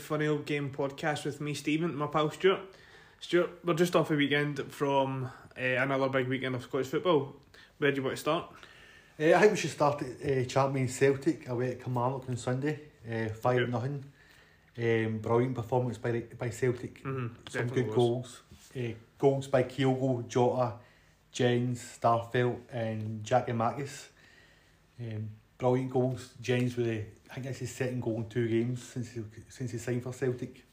[0.00, 2.60] Funny Auld Game podcast with me, Stephen, my pal Stuart.
[3.20, 5.24] Stuart, we're just off a weekend from
[5.56, 7.36] uh, another big weekend of Scottish football.
[7.78, 8.46] Where do you want to start?
[9.20, 12.80] Uh, I think we should start at uh, Champions Celtic away at Kilmarnock on Sunday,
[13.10, 13.68] uh, 5 Yep.
[13.68, 14.04] nothing.
[14.78, 17.02] Um, brilliant performance by by Celtic.
[17.02, 17.26] Mm-hmm.
[17.50, 18.40] Some good goals.
[18.74, 20.74] Uh, goals by Kyogo, Jota,
[21.32, 24.06] Jenz, Starfelt, and Giakoumakis.
[25.00, 26.30] Um, brilliant goals.
[26.40, 29.70] Jenz with a, I think that's his second goal in two games since he, since
[29.70, 30.64] he signed for Celtic.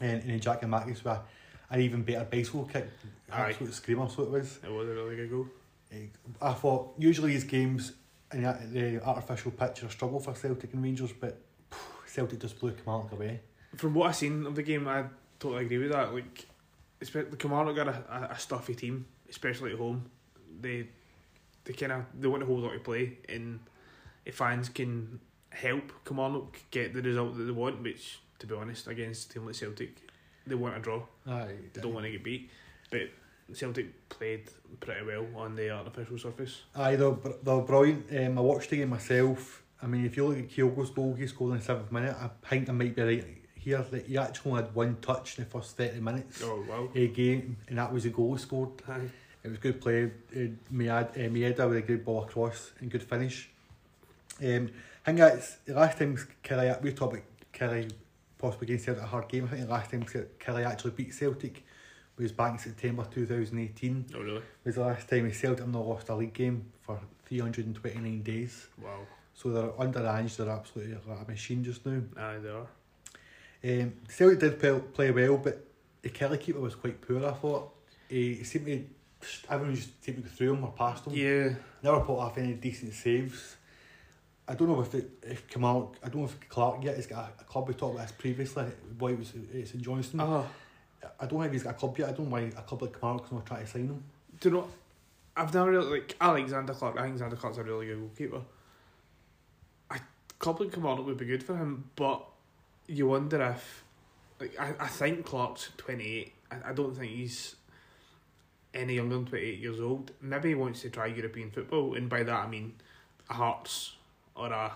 [0.00, 1.22] And, and then and Marcus a,
[1.70, 2.88] an even better bicycle kick.
[3.30, 3.50] Aye.
[3.50, 4.58] Absolute screamer, so it was.
[4.62, 5.46] It was a really good goal.
[5.92, 6.06] Eh,
[6.40, 7.92] I thought usually these games
[8.32, 12.58] in the, artificial pitch are a struggle for Celtic and Rangers, but phew, Celtic just
[12.60, 13.40] blew Kilmarnock away.
[13.76, 15.04] From what I've seen of the game, I
[15.38, 16.14] totally agree with that.
[16.14, 16.46] Like,
[17.00, 20.08] espe- the Kilmarnock got a, a, a stuffy team, especially at home.
[20.60, 20.88] They
[21.64, 23.60] they kind of they want to hold on to play, and
[24.24, 28.54] if fans can help come Kilmarnock get the result that they want, which to be
[28.54, 29.96] honest, against a team like Celtic,
[30.46, 31.02] they want a draw.
[31.26, 32.50] Aye, They don't want to get beat,
[32.90, 33.02] but
[33.52, 34.48] Celtic played
[34.80, 36.62] pretty well on the artificial surface.
[36.74, 38.06] Aye, they're, br- they're brilliant.
[38.16, 39.62] Um, I watched the game myself.
[39.82, 42.16] I mean, if you look at Kyogo's goal, he scored in the seventh minute.
[42.18, 43.24] I think I might be right
[43.56, 46.88] here that he actually had one touch in the first 30 minutes Oh wow!
[46.94, 48.70] the game, and that was a goal he scored.
[48.88, 49.10] Aye.
[49.42, 50.04] It was good play.
[50.04, 50.38] Uh,
[50.72, 53.50] Miad, uh, Maeda with a good ball across and good finish.
[54.42, 54.70] Um,
[55.10, 57.90] I think that's the last time Killie, we talked about Killie
[58.38, 59.44] possibly against Celtic a hard game.
[59.44, 61.64] I think the last time Killie actually beat Celtic
[62.16, 64.06] was back in September 2018.
[64.14, 64.36] Oh really?
[64.36, 68.68] It was the last time Celtic not lost a league game for 329 days.
[68.80, 69.00] Wow!
[69.34, 72.02] So they're under Ange, they're absolutely like a machine just now.
[72.16, 73.82] Aye, they are.
[73.82, 75.64] Um, Celtic did play, play well, but
[76.02, 77.68] the Killie keeper was quite poor, I thought.
[78.08, 78.84] He seemed to,
[79.50, 81.14] everyone just seemed to go through him or past him.
[81.14, 81.54] Yeah.
[81.82, 83.56] Never put off any decent saves.
[84.50, 87.32] I don't know if it, if Kamal, I don't know if Clark yet has got
[87.38, 87.68] a, a club.
[87.68, 88.64] We talked about this previously.
[88.98, 90.20] Why it was at St Johnstone.
[90.20, 90.46] Oh,
[91.20, 92.08] I don't know if he's got a club yet.
[92.08, 94.02] I don't know why a club like Kamal not trying to try to sign him.
[94.40, 94.68] do you know?
[95.36, 96.96] I've never really like Alexander Clark.
[96.96, 98.42] I think Alexander Clark's a really good goalkeeper.
[99.88, 100.00] I
[100.40, 102.26] club like Kilmarnock would be good for him, but
[102.88, 103.84] you wonder if,
[104.40, 106.32] like, I, I think Clark's twenty eight.
[106.50, 107.54] I, I don't think he's
[108.74, 110.10] any younger than twenty eight years old.
[110.20, 112.74] Maybe he wants to try European football, and by that I mean
[113.28, 113.94] Hearts
[114.40, 114.72] or a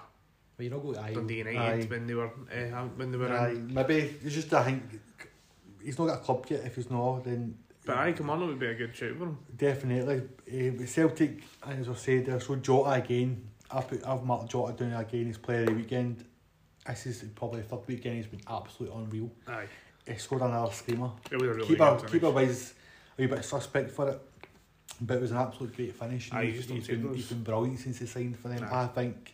[0.56, 1.86] But you're not going to Dundee United Aye.
[1.88, 3.75] when they were uh, when they were Aye, in.
[3.75, 4.82] maybe it's just I think
[5.82, 6.64] he's not got a club yet.
[6.64, 9.38] If he's not, then But I Kilmarnock would be a good shout for him.
[9.56, 10.22] definitely.
[10.82, 13.48] Uh, Celtic, as I said, they're so Jota again.
[13.70, 16.25] I've put, I've marked Jota down again as player of the weekend.
[16.86, 18.16] This is probably the third weekend.
[18.16, 19.31] He's been absolutely unreal.
[19.48, 19.66] Aye,
[20.06, 21.10] He scored another screamer.
[21.31, 22.48] it was a really keeper good keeper finish.
[22.48, 22.75] was
[23.19, 24.20] a wee bit suspect for it,
[25.00, 26.31] but it was an absolute great finish.
[26.32, 27.16] Aye, you he's, just he's been those.
[27.16, 28.62] he's been brilliant since he signed for them.
[28.70, 28.82] Aye.
[28.84, 29.34] I think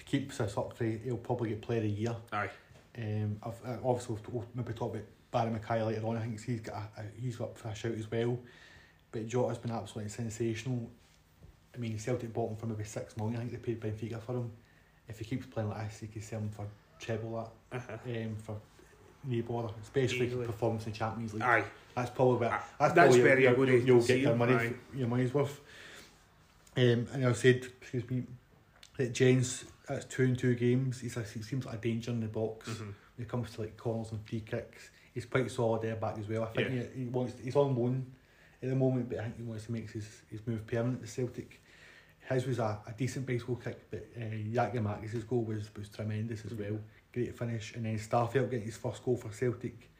[0.00, 2.16] he keeps this up, he'll probably get player of the year.
[2.32, 2.50] Aye.
[2.98, 6.16] Um, I've I obviously we'll maybe talk about Barrie McKay later on.
[6.16, 8.38] I think he's got a, a, he's up for a shout as well.
[9.12, 10.90] But Jota's been absolutely sensational.
[11.74, 13.36] I mean, Celtic bought him for maybe six million.
[13.36, 14.50] I think they paid Benfica for him.
[15.08, 16.66] If he keeps playing like this, he could sell him for
[16.98, 17.76] treble that.
[17.78, 17.96] Uh-huh.
[18.06, 18.56] Um, for
[19.24, 20.46] no bother, especially Easily.
[20.46, 21.42] performance in Champions League.
[21.42, 21.64] Aye.
[21.94, 24.72] That's probably where Ah, that's, that's probably where you'll, you'll, you'll get your money aye.
[24.94, 25.60] your money's worth.
[26.76, 28.22] Um, and I said, excuse me,
[28.96, 31.00] that James that's two and two games.
[31.00, 32.78] He's a, he seems like a danger in the box Mhm.
[33.16, 34.90] when it comes to like corners and free kicks.
[35.12, 36.44] He's quite solid there back as well.
[36.44, 36.82] I think Yeah.
[36.94, 38.06] he, he wants he's on loan
[38.62, 41.06] at the moment, but I think he wants to make his, his move permanent to
[41.08, 41.60] Celtic.
[42.28, 46.54] His was a, a decent bicycle kick, but uh, Giakoumakis' goal was, was tremendous as
[46.54, 46.78] well.
[47.12, 49.90] Great finish, and then Starfelt getting his first goal for Celtic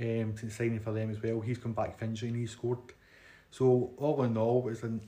[0.00, 1.40] um, since signing for them as well.
[1.40, 2.78] He's come back from injury and he scored.
[3.52, 4.98] So all in all, it was a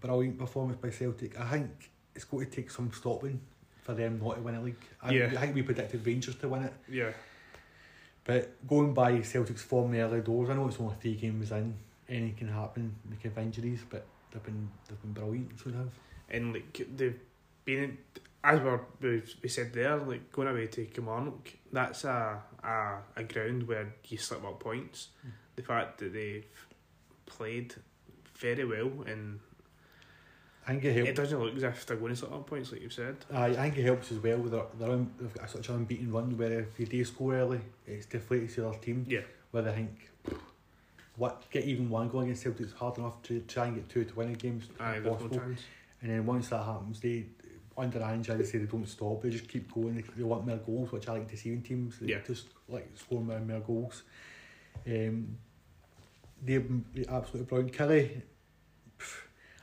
[0.00, 1.40] brilliant performance by Celtic.
[1.40, 3.40] I think it's going to take some stopping
[3.84, 4.84] for them not to win a league.
[5.02, 5.26] I, Yeah.
[5.26, 7.12] I think we predicted Rangers to win it, Yeah.
[8.24, 11.50] but going by Celtic's form in the early doors, I know it's only three games
[11.52, 11.74] in.
[12.08, 15.58] Anything can happen because of injuries, but they've been they've been brilliant.
[15.60, 15.90] So they have.
[16.30, 17.18] and like they've
[17.64, 17.96] been
[18.42, 18.60] as
[19.00, 23.94] we we said there, like going away to Kilmarnock, that's a a, a ground where
[24.08, 25.08] you slip up points.
[25.26, 25.30] Mm.
[25.56, 26.44] The fact that they've
[27.26, 27.74] played
[28.36, 29.40] very well and
[30.66, 31.20] I think it it helps.
[31.20, 33.16] doesn't look as if they're going to slip up points like you've said.
[33.32, 34.38] I, I think it helps as well.
[34.38, 37.60] They're, they're un, they've got such an unbeaten run where if you do score early,
[37.86, 39.04] it's deflated to the other team.
[39.08, 39.20] Yeah.
[39.50, 40.10] Where they think,
[41.16, 44.04] what get even one goal against Celtic is hard enough to try and get two
[44.04, 44.62] to win a game.
[44.80, 45.62] Aye, there's no chance.
[46.00, 47.26] And then once that happens, they
[47.76, 49.22] under Ange, I say they don't stop.
[49.22, 49.96] They just keep going.
[49.96, 51.98] They, they want more goals, which I like to see in teams.
[51.98, 52.18] They Yeah.
[52.26, 54.02] Just like score more and more goals.
[54.86, 55.36] Um,
[56.42, 57.72] they've been absolutely brilliant.
[57.72, 58.22] Killie,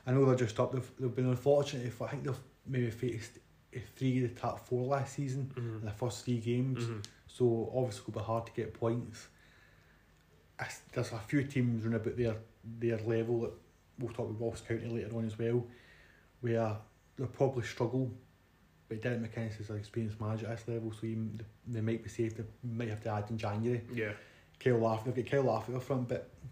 [0.06, 0.72] I know they're just up.
[0.72, 1.86] They've, they've been unfortunate.
[1.86, 3.38] If I think they've maybe faced
[3.74, 5.86] uh, three of the top four last season in Mm-hmm.
[5.86, 6.84] the first three games.
[6.84, 6.98] Mm-hmm.
[7.28, 9.28] So obviously it'll be hard to get points.
[10.58, 12.36] As- There's a few teams around about their
[12.78, 13.52] their level that
[13.98, 15.64] we'll talk about Ross County later on as well,
[16.40, 16.76] where
[17.16, 18.10] they'll probably struggle.
[18.88, 21.30] But Derek McInnes is an experienced manager at this level, so you,
[21.66, 22.36] they might be safe.
[22.36, 23.80] They might have to add in January.
[23.92, 24.12] Yeah.
[24.60, 26.46] Kyle Laff, they've got Kyle at the front, but I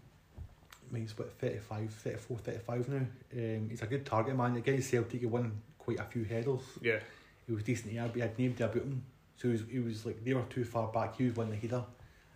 [0.95, 3.05] he's what 35, 34, 35 now.
[3.33, 4.55] Um, he's a good target man.
[4.57, 6.61] Against Celtic, he won quite a few headers.
[6.81, 6.99] Yeah.
[7.47, 9.03] He was decent here, but he had nobody about him.
[9.37, 11.17] So he was, he was like, they were too far back.
[11.17, 11.83] He was winning the header.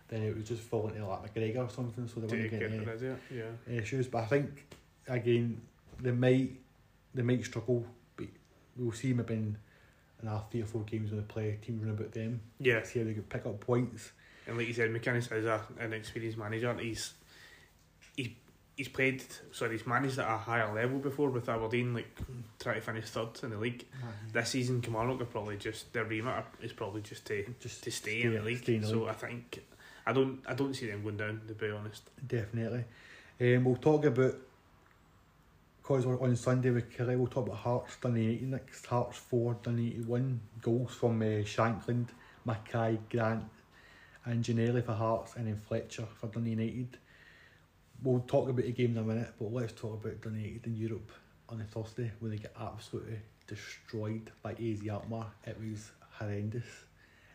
[0.08, 2.84] Then it was just falling to like McGregor or something, so they weren't getting any.
[3.30, 3.80] Yeah.
[3.80, 4.06] issues.
[4.06, 4.66] But I think,
[5.08, 5.60] again,
[6.00, 6.50] they might
[7.14, 7.84] they might struggle,
[8.16, 8.26] but
[8.76, 9.56] we'll see maybe in,
[10.22, 12.40] in our three or four games when they play teams run about them.
[12.60, 12.82] Yeah.
[12.84, 14.12] See how they can pick up points.
[14.46, 16.70] And like you said, McInnes is a, an experienced manager.
[16.70, 17.14] and He's
[18.76, 22.08] he's played sorry, he's managed at a higher level before with Aberdeen, like
[22.60, 23.84] trying to finish third in the league.
[24.32, 28.22] This season Kilmarnock are probably just their remit is probably just to Just to stay,
[28.22, 28.68] in the league.
[28.68, 29.08] in the so league.
[29.08, 29.64] I think
[30.06, 32.02] I don't I don't see them going down to be honest.
[32.26, 32.84] Definitely.
[33.40, 34.34] Um, we'll talk about,
[35.82, 38.86] because we're on Sunday with Killie, we'll talk about Hearts Dundee next.
[38.86, 40.40] Hearts 4 Dundee 1.
[40.62, 42.08] Goals from uh, Shankland,
[42.46, 43.44] McKay, Grant,
[44.24, 46.96] and Ginnelly for Hearts, and then Fletcher for Dundee United.
[48.02, 51.10] We'll talk about the game in a minute, but let's talk about United in Europe
[51.48, 55.26] on a Thursday when they get absolutely destroyed by AZ Alkmaar.
[55.46, 56.64] It was horrendous.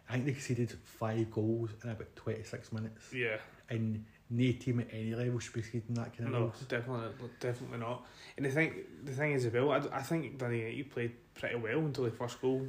[0.09, 3.37] I think they conceded five goals in about 26 minutes Yeah.
[3.69, 6.59] and no team at any level should be conceding that kind of No, goals.
[6.67, 8.05] definitely, definitely not.
[8.37, 8.73] And the thing,
[9.03, 12.41] the thing is, well, I, I think Dundee United played pretty well until the first
[12.41, 12.67] goal.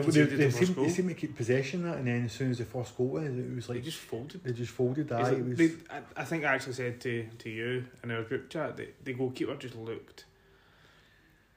[0.00, 2.24] They, they, they, the first seem, they seem to keep possession of that, and then
[2.24, 4.42] as soon as the first goal went, it was like They just folded.
[4.44, 5.32] they just folded that.
[5.32, 8.50] It was, they- I, I think I actually said to, to you in our group
[8.50, 10.24] chat that the goalkeeper just looked.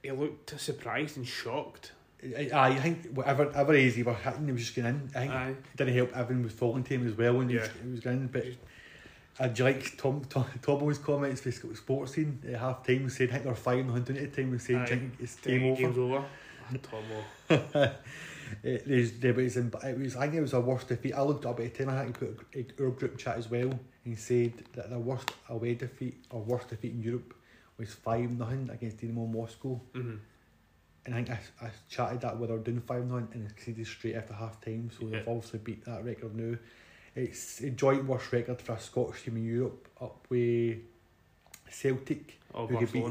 [0.03, 1.91] He looked surprised and shocked.
[2.23, 5.09] I, I think whatever whatever easy were hitting, he was just going in.
[5.15, 5.49] I think Aye.
[5.49, 7.83] it didn't help Evan was falling to him as well when he, was, Yeah.
[7.83, 8.27] he was going in.
[8.27, 8.45] But
[9.57, 13.43] you like Tom, Tom Tobo's comments for Sports Scene at half time saying I think
[13.45, 14.85] they're five hundred at the time and saying Aye.
[14.85, 15.81] "Do think it's Game game over.
[15.81, 16.25] Game's over.
[16.81, 17.23] Tomo.
[18.63, 21.13] it, there's, there was, in- it was, I think it was our worst defeat.
[21.13, 23.77] I looked up at the time, I think put a- our group chat as well,
[24.03, 27.33] and said that the worst away defeat, or worst defeat in Europe,
[27.77, 29.79] was 5 nothing against Dynamo Moscow.
[29.93, 30.15] hmm
[31.05, 31.29] And I think
[31.61, 34.89] I, I chatted that with our doing 5 nothing and conceded straight after half time,
[34.97, 36.57] so they've obviously beat that record now.
[37.15, 40.79] It's a joint worst record for a Scottish team in Europe, up with
[41.69, 43.01] Celtic, Of who could beat,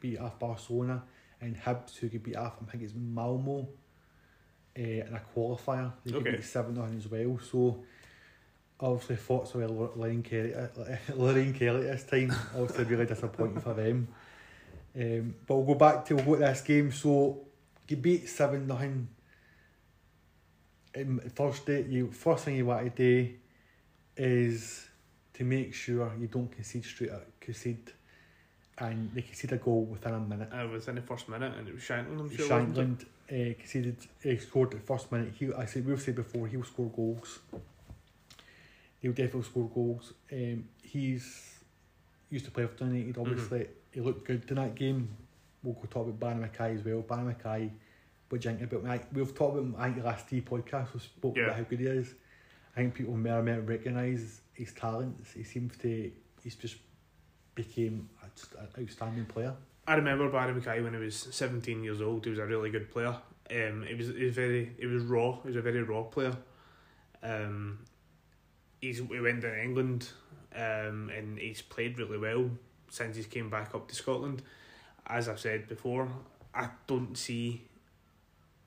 [0.00, 1.02] beat Barcelona,
[1.40, 3.68] and Hibs, who could beat off, I think it's Malmo,
[4.78, 5.92] uh, in a qualifier.
[6.04, 6.36] They could Okay.
[6.36, 7.38] beat 7 nothing as well.
[7.38, 7.84] So,
[8.80, 10.68] obviously, thoughts of Lorraine Kelly, uh,
[11.14, 12.32] Lorraine Kelly this time.
[12.54, 14.08] Obviously, really disappointing for them.
[14.96, 16.90] Um, but we'll go back to we'll go to this game.
[16.92, 17.46] So,
[17.88, 19.08] you beat 7 nothing.
[20.96, 23.34] Um, Thursday, you first thing you want to do
[24.16, 24.86] is
[25.34, 27.92] to make sure you don't concede straight out, concede,
[28.80, 30.48] and they concede a goal within a minute.
[30.52, 32.46] Uh, within the first minute, and it was Shankland, I'm sure.
[32.46, 32.48] it?
[32.50, 35.32] Shankland uh, conceded, uh, scored the first minute.
[35.38, 37.40] He, I said we've said before he'll score goals.
[39.00, 40.12] He'll definitely score goals.
[40.32, 41.54] Um, he's
[42.30, 43.16] used to play for United.
[43.18, 45.08] Obviously, he looked good in that game.
[45.62, 47.00] We'll go talk about Barrie McKay as well.
[47.02, 47.70] Barrie McKay,
[48.28, 48.90] what do you think about him?
[48.90, 49.74] I- We've talked about him.
[49.78, 51.44] I think the last three podcasts we spoke Yeah.
[51.44, 52.14] about how good he is.
[52.76, 55.32] I think people may or may not recognise his talents.
[55.32, 56.10] He seems to.
[56.42, 56.76] He's just
[57.54, 58.17] became a- just an
[58.78, 59.54] outstanding player.
[59.86, 62.24] I remember Barrie McKay when he was 17 years old.
[62.24, 63.16] He was a really good player.
[63.50, 65.40] Um, he was he was very he was raw.
[65.42, 66.36] He was a very raw player.
[67.22, 67.78] Um,
[68.80, 70.08] he's he went to England,
[70.54, 72.50] um, and he's played really well
[72.90, 74.42] since he's came back up to Scotland.
[75.06, 76.08] As I've said before,
[76.54, 77.62] I don't see.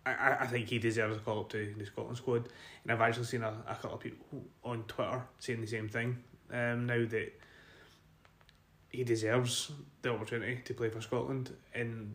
[0.06, 2.50] I, I- I think he deserves a call up to the Scotland squad,
[2.84, 4.25] and I've actually seen a, a couple of people
[4.63, 6.18] on Twitter saying the same thing.
[6.51, 7.32] Um, now that
[8.92, 9.72] he deserves
[10.02, 12.14] the opportunity to play for Scotland, and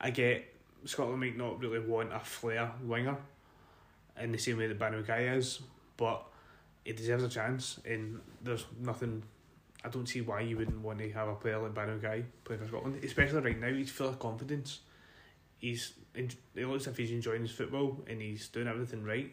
[0.00, 0.44] I get
[0.84, 3.16] Scotland might not really want a flair winger
[4.20, 5.60] in the same way that McKay is,
[5.96, 6.24] but
[6.84, 9.22] he deserves a chance, and there's nothing.
[9.84, 12.66] I don't see why you wouldn't want to have a player like McKay play for
[12.66, 13.68] Scotland, especially right now.
[13.68, 14.80] He's full of confidence.
[15.58, 16.36] He's it
[16.68, 19.32] looks like he's enjoying his football and he's doing everything right.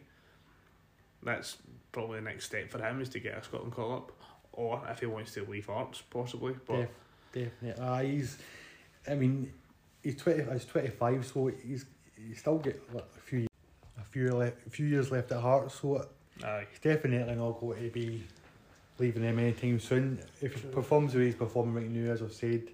[1.23, 1.57] That's
[1.91, 4.11] probably the next step for him is to get a Scotland call up,
[4.53, 6.55] or if he wants to leave Hearts, possibly.
[6.65, 6.89] But
[7.33, 7.83] Def- definitely.
[7.83, 8.37] Uh, he's,
[9.09, 9.51] I mean,
[10.03, 10.43] he's twenty.
[10.51, 13.47] He's twenty five, so he's he's still got like, a few
[13.99, 15.71] a few le- a few years left at heart.
[15.71, 16.07] So
[16.43, 16.65] aye.
[16.69, 18.23] he's definitely not going to be
[18.99, 20.19] leaving them anytime soon.
[20.41, 22.69] If he performs the way he's performing right now, as I've said,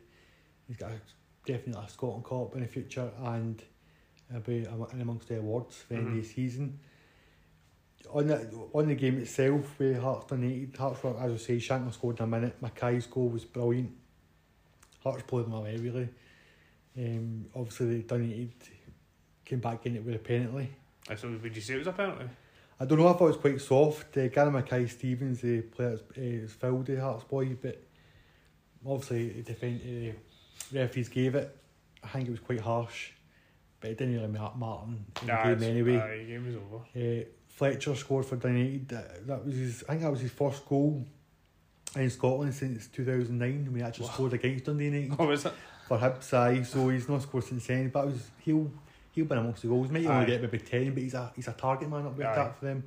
[0.67, 1.00] he's got a,
[1.46, 3.62] definitely a Scotland Cup in the future and
[4.31, 6.79] he'll be in amongst the awards for the end of the season.
[8.12, 10.75] On the on the game itself, with Hearts dominated.
[10.77, 12.62] Hearts were, as I say, Shankland scored in a minute.
[12.62, 13.92] McKay's goal was brilliant.
[15.04, 16.10] Hearts played them away really.
[16.98, 18.54] Um, obviously they dominated,
[19.46, 20.70] came back in it with a penalty.
[21.10, 22.25] Uh, So would you say it was a penalty?
[22.80, 24.18] I don't know if it was quite soft.
[24.18, 27.82] Uh, Gary Mackay Stevens, the player, uh, fouled the Hearts boy, but
[28.86, 31.56] obviously the defend, uh, referees gave it.
[32.04, 33.12] I think it was quite harsh,
[33.80, 35.98] but it didn't really matter Martin in the game anyway.
[35.98, 36.84] Aye, game was over.
[36.96, 37.25] Uh,
[37.58, 38.88] Fletcher scored for United.
[38.90, 39.84] That, was his.
[39.90, 41.04] I think that was his first goal
[41.96, 44.14] in Scotland since two thousand nine when he actually Wow.
[44.14, 45.54] scored against Dundee United Oh, was it?
[45.88, 46.32] for Hibs.
[46.34, 47.90] Aye, so he's not scored since then.
[47.90, 48.72] But was he'll
[49.12, 49.90] he'll been amongst the goals.
[49.92, 50.06] Aye.
[50.06, 52.36] only get maybe ten, but he's a he's a target man up with Aye.
[52.36, 52.84] that for them.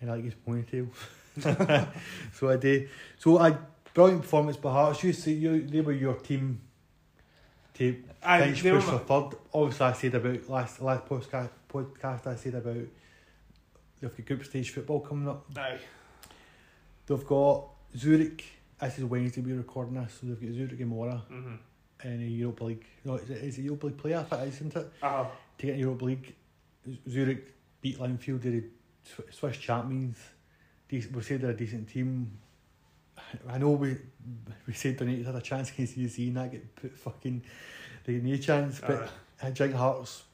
[0.00, 0.88] And I like his ponytail.
[2.32, 2.88] so I did.
[3.18, 3.56] So I
[3.92, 5.02] brilliant performance by Hearts.
[5.02, 6.60] You see, you they were your team.
[7.74, 8.98] To Aye, finish they were push for
[9.30, 9.38] third.
[9.52, 12.26] Obviously, I said about last last podcast podcast.
[12.26, 12.76] I said about
[14.00, 15.46] they've got group stage football coming up.
[15.56, 15.78] Aye.
[17.06, 17.64] They've got
[17.96, 18.44] Zurich.
[18.80, 19.40] This is Wednesday.
[19.40, 21.58] We're recording this, so they've got Zurich and Mora Mhm.
[22.04, 22.84] in a Europa League.
[23.04, 24.18] No, is it, is it Europa League player?
[24.18, 24.92] I think it is, isn't it?
[25.02, 25.26] Uh,
[25.58, 26.34] To get in Europa League,
[27.08, 28.42] Zurich beat Linfield.
[28.42, 28.64] They're the
[29.04, 30.18] Sw- Swiss champions.
[30.90, 32.38] Dec- We said they're a decent team.
[33.48, 33.96] I know we
[34.66, 37.42] we said United had a chance against UC and that get put fucking
[38.04, 39.08] they get no chance, but uh,
[39.42, 40.24] I think Hearts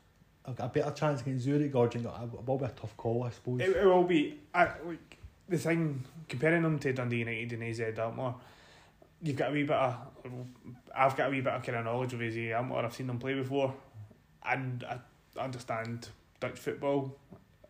[0.50, 3.25] got a better chance against Zurich or do you it will be a tough call,
[3.25, 3.61] I suppose.
[3.61, 4.38] it, it will be.
[4.54, 5.18] I, like
[5.49, 8.34] the thing comparing them to Dundee United and AZ Alkmaar.
[9.22, 9.96] You've got a wee bit of.
[10.94, 12.84] I've got a wee bit of kind of knowledge of AZ Alkmaar.
[12.84, 13.72] I've seen them play before,
[14.44, 14.99] and I
[15.40, 16.08] understand
[16.40, 17.16] Dutch football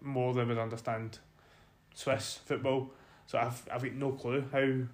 [0.00, 1.18] more than I would understand
[1.94, 2.90] Swiss football.
[3.26, 4.86] So I've I've got no clue how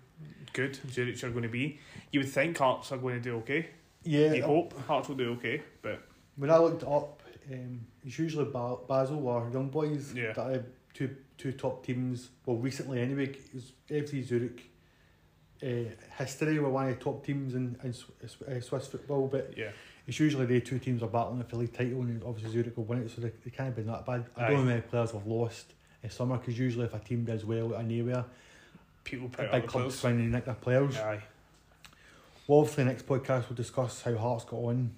[0.52, 1.78] good Zurich are going to be.
[2.10, 3.68] You would think Hearts are going to do okay.
[4.02, 6.02] yeah, You hope Hearts will do okay, but
[6.36, 7.17] when I looked up,
[7.52, 10.32] um, it's usually ba- Basel or Young Boys Yeah.
[10.32, 10.64] that are
[10.94, 12.30] two two top teams.
[12.46, 13.36] Well, recently anyway,
[13.90, 14.70] FC Zurich.
[15.60, 19.70] Uh, history were one of the top teams in, in Swiss, uh, football, but yeah,
[20.06, 22.84] it's usually they two teams are battling for the league title, and obviously Zurich will
[22.84, 24.24] win it, so they, they can't be that bad.
[24.36, 24.46] I Aye.
[24.50, 25.72] don't know how many players have lost
[26.04, 28.24] in summer because usually if a team does well anywhere,
[29.02, 30.96] people put big clubs trying to nick their players.
[30.96, 31.24] Aye,
[32.46, 34.92] Well, obviously, next podcast we'll discuss how Hearts got on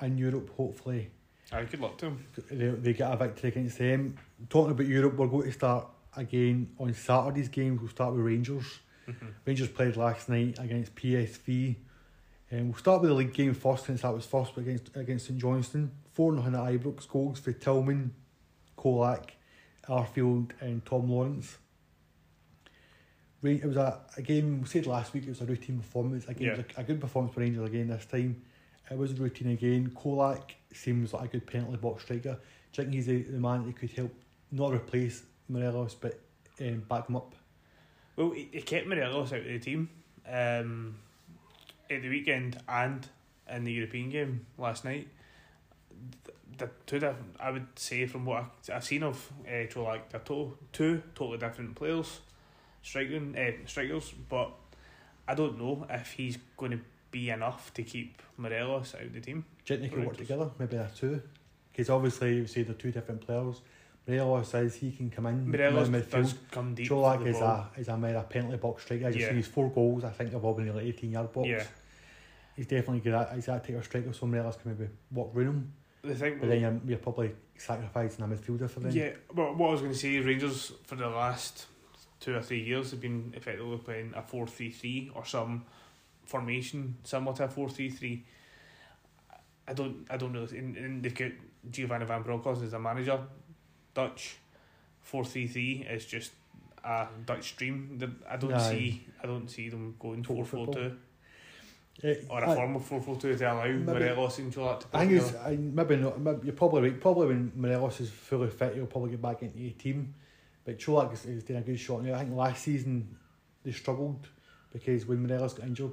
[0.00, 0.48] in Europe.
[0.56, 1.10] Hopefully,
[1.52, 2.26] aye, good luck to them.
[2.50, 4.16] they, they get a victory against them.
[4.48, 5.86] Talking about Europe, we're going to start
[6.16, 7.78] again on Saturday's game.
[7.80, 8.80] We'll start with Rangers.
[9.08, 9.32] Mhm.
[9.46, 11.76] Rangers played last night against PSV.
[12.50, 15.38] And we'll start with the league game first, since that was first against against St
[15.38, 15.90] Johnstone.
[16.14, 18.12] 4 0 at Ibrox, goals for Tillman,
[18.76, 19.30] Colak,
[19.86, 21.58] Arfield, and Tom Lawrence.
[23.42, 26.26] It was a, a game, we said last week, it was a routine performance.
[26.26, 28.42] Again, it was a, a good performance for Rangers again this time.
[28.90, 29.92] It was routine again.
[29.94, 32.38] Colak seems like a good penalty box striker.
[32.72, 34.12] Do think he's the, man that could help
[34.50, 36.18] not replace Morelos but
[36.60, 37.34] um, back him up?
[38.16, 39.90] Well, he, he kept Morelos out of the team
[40.26, 40.96] um,
[41.90, 43.06] at the weekend and
[43.50, 45.08] in the European game last night.
[46.56, 49.66] The, two different, I would say, from what I've seen of uh,
[50.10, 52.20] they're to, two totally different players,
[52.82, 54.12] striking uh, strikers.
[54.28, 54.50] But
[55.26, 56.80] I don't know if he's going to
[57.10, 59.44] be enough to keep Morelos out of the team.
[59.64, 60.50] Do you think they could work together?
[60.58, 61.22] Maybe they're two.
[61.72, 63.60] Because obviously, you say they're two different players.
[64.06, 66.34] Morelos says he can come in Morelos does midfield.
[66.50, 66.88] come deep.
[66.88, 67.68] Colak is ball.
[67.76, 69.06] a is a mere a penalty box striker.
[69.06, 69.30] As you Yeah.
[69.30, 70.02] see, his four goals.
[70.04, 71.46] I think they've all been in the eighteen yard box.
[71.48, 71.64] Yeah.
[72.56, 73.34] He's definitely good at.
[73.34, 74.12] He's that type of striker.
[74.12, 75.72] So Morelos can maybe walk round him.
[76.02, 78.92] The thing, But then you're, you're probably sacrificing a midfielder for them.
[78.92, 81.66] Yeah, well, what I was going to say, Rangers for the last
[82.20, 85.64] two or three years have been effectively playing a 4 3 3 or some
[86.28, 88.24] formation similar to a 4 3 3.
[89.66, 90.58] I don't, I don't really.
[90.58, 91.32] And, and they've got
[91.70, 93.18] Giovanni Van Bronckhorst as a manager,
[93.94, 94.36] Dutch.
[95.02, 96.32] 4 3 3 is just
[96.84, 97.98] a Dutch dream.
[98.28, 98.70] I don't Aye.
[98.70, 100.96] see, I don't see them going 4 4 2
[102.04, 104.62] Eh, or a I- form of 4 4 2 to allow Maybe- Morelos and to
[104.68, 105.34] I think it's.
[105.34, 106.20] I, maybe not.
[106.20, 107.00] Maybe, you're probably right.
[107.00, 110.14] Probably when Morelos is fully fit, he'll probably get back into the team.
[110.64, 112.14] But Colak is, is doing a good shot now.
[112.14, 113.16] I think last season
[113.64, 114.28] they struggled
[114.72, 115.90] because when Morelos got injured,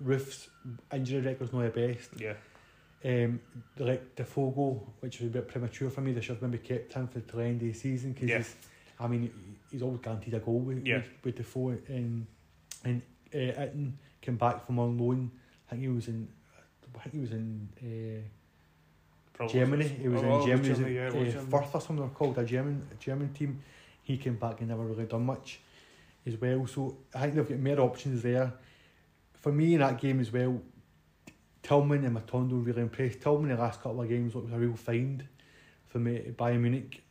[0.00, 0.48] Roofe's
[0.92, 2.10] injury record's not the best.
[2.18, 2.34] Yeah,
[3.04, 3.40] Um,
[3.76, 6.92] the, like Defogo, which was a bit premature for me, they should have maybe kept
[6.94, 8.38] him for the end of the season because Yeah.
[8.38, 8.54] he's,
[9.00, 9.30] I mean,
[9.70, 10.96] he's always guaranteed a goal with, Yeah.
[10.96, 12.26] with, with Defoe and
[12.84, 13.02] and
[13.34, 15.30] uh, Itten came back from on loan.
[15.68, 16.28] I think he was in,
[16.96, 17.68] I think he was in
[19.38, 19.48] uh.
[19.48, 19.88] Germany.
[19.88, 20.68] He was Oh, in Germany.
[20.74, 21.50] Germany, yeah, it was uh, Germany.
[21.50, 23.60] Fürth or something they're called, a German a German team.
[24.04, 25.58] He came back and never really done much
[26.26, 26.66] as well.
[26.68, 28.52] So I think they've got more options there.
[29.44, 30.58] For me in that game as well,
[31.62, 33.20] Tillman and Matondo really impressed.
[33.20, 35.22] Tillman the last couple of games looked a real find
[35.86, 37.02] for me at Bayern Munich.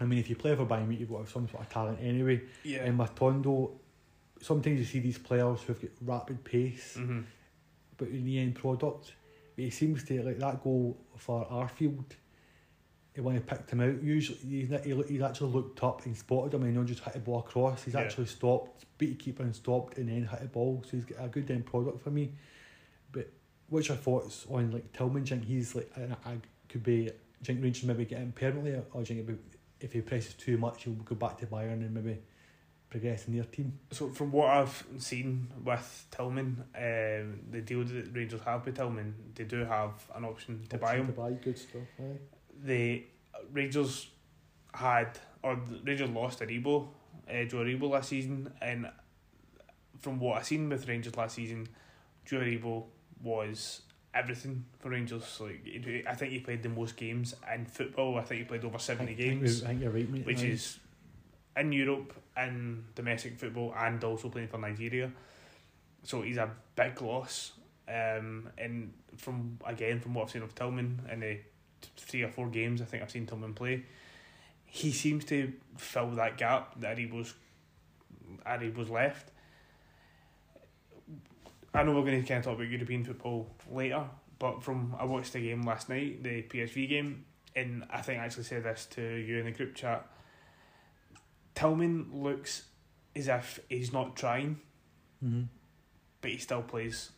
[0.00, 2.42] I mean, if you play for Bayern Munich, you've got some sort of talent anyway.
[2.64, 2.78] Yeah.
[2.78, 3.70] And Matondo,
[4.42, 7.20] sometimes you see these players who've got rapid pace, mm-hmm.
[7.98, 9.12] but in the end product,
[9.56, 12.04] it seems to like that goal for Arfield.
[13.16, 14.60] When he picked him out, usually he,
[15.08, 17.84] he's actually looked up and spotted him and not just hit the ball across.
[17.84, 18.00] He's Yeah.
[18.00, 20.82] actually stopped, beat the keeper and stopped, and then hit the ball.
[20.84, 22.32] So he's got a good end product for me.
[23.12, 23.30] But
[23.68, 26.36] which I thoughts on like Tillman, do you think he's like I, I
[26.68, 27.10] could be.
[27.44, 30.34] think Rangers maybe get him permanently, or do you think it'd be- if he presses
[30.34, 32.18] too much, he'll go back to Bayern and maybe
[32.90, 33.78] progress in their team.
[33.90, 39.14] So from what I've seen with Tillman, um, the deal that Rangers have with Tillman,
[39.34, 41.06] they do have an option to buy him.
[41.08, 41.82] To buy good stuff.
[42.00, 42.18] Aye.
[42.64, 43.04] The
[43.52, 44.08] Rangers
[44.72, 46.88] had or the Rangers lost Aribo,
[47.28, 48.88] uh, Joe Aribo last season, and
[50.00, 51.68] from what I've seen with Rangers last season,
[52.24, 52.84] Joe Aribo
[53.22, 53.82] was
[54.14, 55.38] everything for Rangers.
[55.40, 55.62] Like
[56.08, 58.18] I think he played the most games in football.
[58.18, 60.26] I think he played over seventy games, I think you're right, mate.
[60.26, 60.78] which is
[61.56, 65.12] in Europe in domestic football and also playing for Nigeria.
[66.02, 67.52] So he's a big loss.
[67.86, 71.38] Um, and from again from what I've seen of Tillman in the
[71.96, 73.84] three or four games I think I've seen Tillman play,
[74.66, 77.34] he seems to fill that gap that he was
[78.44, 79.30] that he was left.
[81.72, 84.04] I know we're going to kind of talk about European football later,
[84.38, 87.24] but from I watched the game last night, the PSV game,
[87.56, 90.06] and I think I actually said this to you in the group chat.
[91.54, 92.64] Tillman looks
[93.16, 94.60] as if he's not trying,
[95.24, 95.46] Mhm.
[96.20, 97.10] but he still plays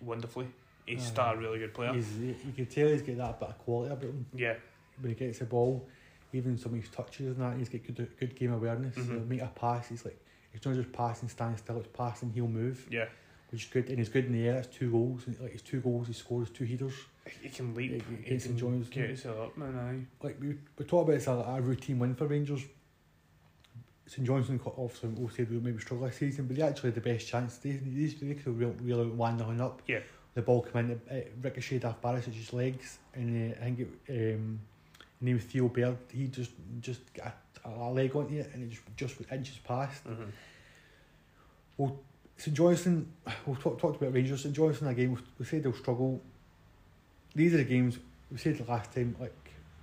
[0.00, 0.48] wonderfully.
[0.88, 1.10] He's Aye.
[1.10, 1.92] still a really good player.
[1.92, 4.26] He's, you can tell he's got that bit of quality about him.
[4.34, 4.54] Yeah,
[5.00, 5.86] When he gets the ball,
[6.32, 8.94] even some of his touches and that, he's got good good game awareness.
[8.96, 9.28] He'll Mhm.
[9.28, 10.18] make a pass, he's like,
[10.52, 13.06] it's not just passing, standing still, it's passing, he'll move, yeah.
[13.50, 13.88] which is good.
[13.88, 15.26] And he's good in the air, it's two goals.
[15.26, 16.94] And like, his two goals, he scores two headers.
[17.42, 17.90] He can leap.
[17.92, 19.76] He- He, he can us, get himself up, man.
[19.76, 20.24] Aye.
[20.26, 22.62] Like, we, we talk about it's a, a routine win for Rangers.
[24.06, 26.92] St Johnstone cut off some will say they maybe struggle this season, but they actually
[26.92, 27.58] had the best chance.
[27.58, 29.82] They, they, they could have real, real one nothing up.
[29.86, 30.00] Yeah.
[30.38, 34.60] The ball came in, it ricocheted off Barisic's legs, and uh, I think it, um,
[35.20, 35.96] name was Theo Bair.
[36.12, 40.04] He just just got a, a leg onto it, and it just just inches past.
[40.06, 41.86] Mm-hmm.
[42.36, 43.08] St Johnstone,
[43.46, 44.44] we've talk, talked about Rangers.
[44.44, 46.20] St Johnstone again, we, we said they'll struggle.
[47.34, 47.98] These are the games
[48.30, 49.34] we said the last time, like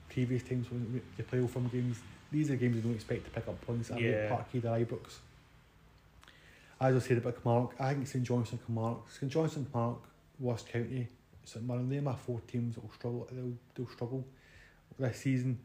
[0.10, 1.98] previous times when they play from games.
[2.32, 4.30] These are the games we don't expect to pick up points at Yeah.
[4.30, 5.18] Parkhead or Ibrox.
[6.80, 10.02] As I said about Kilmarnock, I think St Johnstone, Kilmarnock, St Johnstone, Kilmarnock,
[10.39, 11.08] West County,
[11.43, 13.28] St Mirren, they're my four teams that will struggle.
[13.32, 14.26] They'll, they'll struggle
[15.00, 15.60] this season.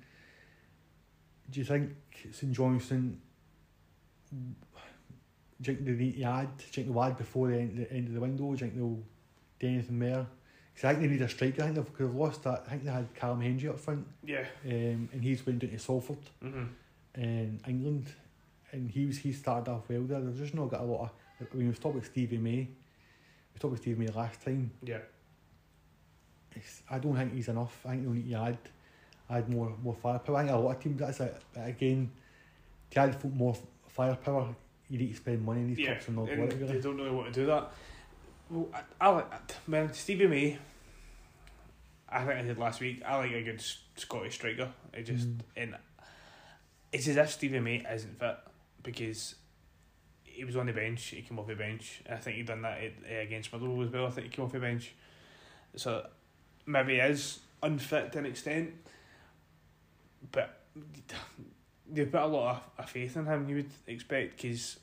[1.50, 1.90] Do you think
[2.32, 3.18] St Johnstone?
[4.32, 6.56] Do you think they need to add?
[6.58, 8.44] Do you think they'll add before the end, the end of the window?
[8.44, 9.02] Do you think they'll
[9.58, 10.26] do anything there?
[10.74, 11.62] Because I think they need a striker.
[11.62, 12.64] I think they've, they've lost that.
[12.66, 14.44] I think they had Callum Hendry up front, Yeah.
[14.64, 16.64] um, and he's went down to Salford Mm-hmm.
[17.20, 18.06] in England,
[18.72, 20.20] and he was he started off well there.
[20.20, 21.02] They've just not got a lot
[21.40, 21.46] of.
[21.52, 22.68] I mean, we've talked about Stevie May.
[23.54, 24.70] We talked about Stevie May last time.
[24.82, 24.98] Yeah.
[26.52, 27.78] It's, I don't think he's enough.
[27.86, 28.58] I think they'll need to add,
[29.30, 30.36] add more more firepower.
[30.36, 31.36] I think a lot of teams that's it.
[31.54, 32.10] But again,
[32.90, 33.56] to add more
[33.88, 34.54] firepower,
[34.88, 35.60] you need to spend money.
[35.60, 35.94] In these Yeah.
[35.94, 37.70] clubs are not and it they don't really want to do that.
[38.50, 40.58] Well, I, I like man Stevie May.
[42.08, 43.02] I think I did last week.
[43.06, 43.62] I like a good
[43.94, 44.72] Scottish striker.
[44.92, 45.40] It just Mm.
[45.56, 45.76] and
[46.90, 48.36] it's as if Stevie May isn't fit
[48.82, 49.36] because
[50.40, 51.04] he was on the bench.
[51.04, 52.00] He came off the bench.
[52.10, 54.06] I think he done that at, uh, against Motherwell as well.
[54.06, 54.94] I think he came off the bench.
[55.76, 56.06] So
[56.64, 58.70] maybe he is unfit to an extent,
[60.32, 60.60] but
[61.92, 63.50] they put a lot of, of faith in him.
[63.50, 64.78] You would expect because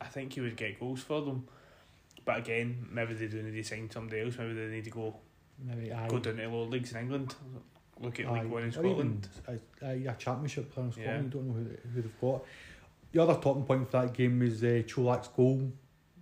[0.00, 1.48] I think he would get goals for them.
[2.24, 4.38] But again, maybe they do need to sign somebody else.
[4.38, 5.16] Maybe they need to go
[5.58, 7.34] Maybe go down to the lower leagues in England.
[8.00, 8.32] Look at.
[8.32, 9.28] League One in Scotland.
[9.48, 11.16] even a, a championship player in Scotland.
[11.18, 11.22] Yeah.
[11.22, 12.44] You don't know who, who they've got.
[13.12, 15.72] The other talking point for that game was uh, Colak's goal,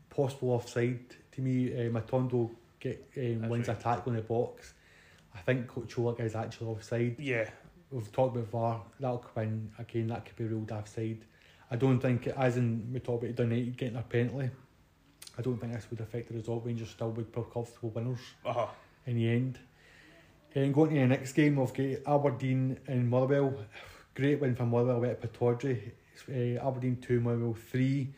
[0.08, 1.16] possible offside.
[1.32, 3.78] To me, uh, Matondo get um, wins right.
[3.78, 4.74] a tackle in the box.
[5.34, 7.16] I think Colak is actually offside.
[7.18, 7.48] Yeah,
[7.90, 8.82] We've talked about VAR.
[9.00, 10.08] That'll come in again.
[10.08, 11.24] That could be ruled offside.
[11.70, 14.50] I don't think, as in we talked about United getting a penalty.
[15.38, 16.66] I don't think this would affect the result.
[16.66, 18.66] Rangers still would be comfortable winners uh huh.
[19.06, 19.58] in the end.
[20.54, 23.54] And going to the next game, we've got Aberdeen and Motherwell.
[24.14, 25.92] Great win for Motherwell at Pittodrie.
[26.28, 28.08] Uh, Aberdeen 2, Motherwell 3.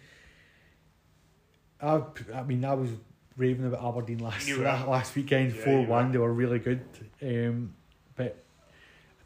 [1.82, 2.02] I,
[2.34, 2.90] I mean, I was
[3.36, 6.12] raving about Aberdeen last last weekend, Yeah, 4 1.
[6.12, 6.82] They were really good.
[7.22, 7.74] Um,
[8.16, 8.42] but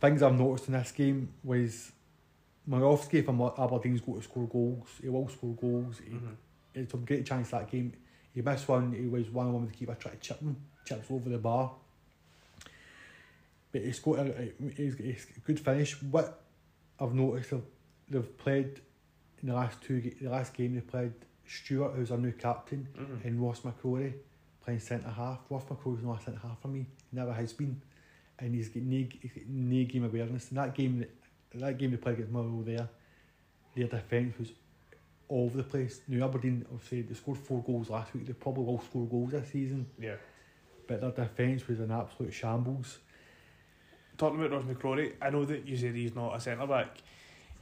[0.00, 1.92] things I've noticed in this game was
[2.68, 4.88] Miovski from Aberdeen's got to score goals.
[5.02, 6.00] He will score goals.
[6.04, 6.32] He, Mm-hmm.
[6.74, 7.92] it's a great chance that game.
[8.34, 8.92] He missed one.
[8.92, 11.38] He was one on one with the keeper trying to chip him, chips over the
[11.38, 11.72] bar.
[13.72, 16.00] But he's got a, he's, he's a good finish.
[16.02, 16.40] What
[17.00, 17.52] I've noticed
[18.08, 18.80] they've played
[19.42, 21.12] in the last two the last game they played
[21.46, 23.24] Stewart, who's our new captain, Mhm.
[23.24, 24.14] and Ross McCrorie
[24.62, 25.40] playing centre half.
[25.50, 26.86] Ross McCrorie's not a centre half for me.
[27.10, 27.82] He never has been,
[28.38, 29.06] and he's got no,
[29.46, 30.50] no game awareness.
[30.50, 31.04] In that game,
[31.54, 32.88] that game they played against Motherwell there,
[33.74, 34.52] their defence was
[35.28, 36.00] all over the place.
[36.08, 38.24] Now Aberdeen, obviously, they scored four goals last week.
[38.26, 40.16] They probably will score goals this season, Yeah.
[40.86, 43.00] but their defence was an absolute shambles.
[44.16, 46.98] Talking about Ross McCrorie, I know that you said he's not a centre back.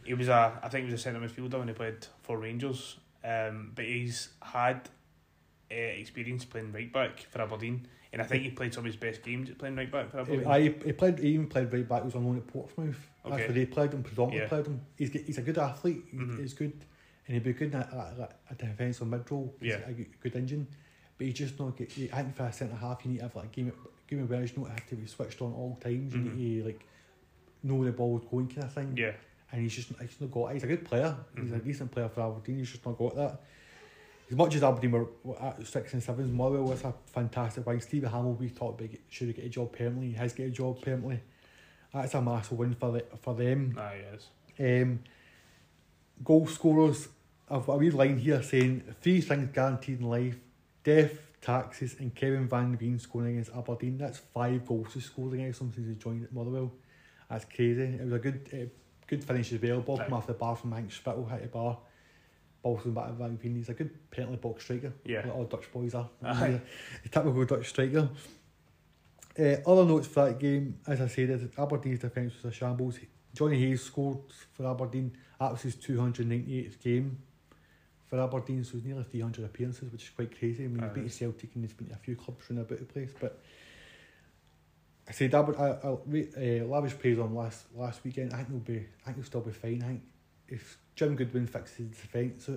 [0.04, 2.96] He was a, I think he was a centre midfielder when he played for Rangers.
[3.24, 4.88] Um, but he's had
[5.70, 8.96] uh, experience playing right back for Aberdeen, and I think he played some of his
[8.96, 10.46] best games playing right back for Aberdeen.
[10.46, 11.18] I he played.
[11.20, 12.00] He even played right back.
[12.02, 12.98] He was on loan at Portsmouth.
[13.24, 13.44] That's Okay.
[13.46, 14.02] where they played him.
[14.02, 14.48] Predominantly Yeah.
[14.48, 14.80] played him.
[14.96, 16.02] He's he's a good athlete.
[16.10, 16.40] He- Mhm.
[16.40, 16.72] He's good,
[17.26, 19.54] and he'd be good in a, a, a defensive mid role.
[19.60, 19.88] He's Yeah.
[19.88, 20.66] a good, engine,
[21.16, 21.76] but he's just not.
[21.76, 23.72] Get, I think for a centre half, you need to have like a game.
[24.08, 24.50] Game awareness.
[24.50, 26.12] You don't have to be switched on all times.
[26.12, 26.34] You Mhm.
[26.36, 26.80] need to like
[27.62, 28.94] know where the ball's going, kind of thing.
[28.96, 29.12] yeah,
[29.52, 30.46] And he's just he's not got.
[30.46, 30.54] it.
[30.54, 31.14] He's a good player.
[31.40, 31.64] He's a Mhm.
[31.64, 32.58] decent player for Aberdeen.
[32.58, 33.40] He's just not got that.
[34.30, 35.08] As much as Aberdeen were
[35.40, 37.80] at six and sevens, Motherwell was a fantastic win.
[37.80, 40.08] Stevie Hammell, we talked about should he get a job permanently.
[40.08, 41.20] He has get a job permanently.
[41.92, 43.72] That's a massive win for the, for them.
[43.76, 44.28] nah, he is.
[44.82, 45.00] Um,
[46.24, 47.08] goal scorers,
[47.50, 50.36] I've got a wee line here saying three things guaranteed in life:
[50.82, 51.12] death,
[51.42, 53.98] taxes, and Kevin Van Veen scoring against Aberdeen.
[53.98, 56.72] That's five goals he's scored against them since he joined at Motherwell.
[57.28, 57.82] That's crazy.
[57.82, 58.66] It was a good, uh,
[59.12, 59.80] good finish as well.
[59.80, 61.76] Ball come off the bar from Hank Spittal, hit the bar.
[62.62, 63.38] Ball from back to Van.
[63.42, 64.94] He's a good penalty box striker.
[65.04, 65.18] Yeah.
[65.18, 66.08] Like all Dutch boys are.
[66.24, 66.60] Aye.
[67.04, 68.08] a typical Dutch striker.
[69.38, 72.98] Uh, other notes for that game, as I said, Aberdeen's defence was a shambles.
[73.34, 74.18] Johnny Hayes scored
[74.52, 75.14] for Aberdeen.
[75.38, 77.18] That was his 298th game
[78.06, 80.64] for Aberdeen, so it's nearly 300 appearances, which is quite crazy.
[80.64, 82.84] I mean, he's beaten Celtic and he's been to a few clubs around about the
[82.86, 83.42] place, but
[85.08, 88.32] I said Aber- I, I, rate, uh, lavish praise on last last weekend.
[88.32, 89.82] I think he'll be, I think he'll still be fine.
[89.82, 90.02] I think
[90.48, 92.48] if Jim Goodwin fixes the defence,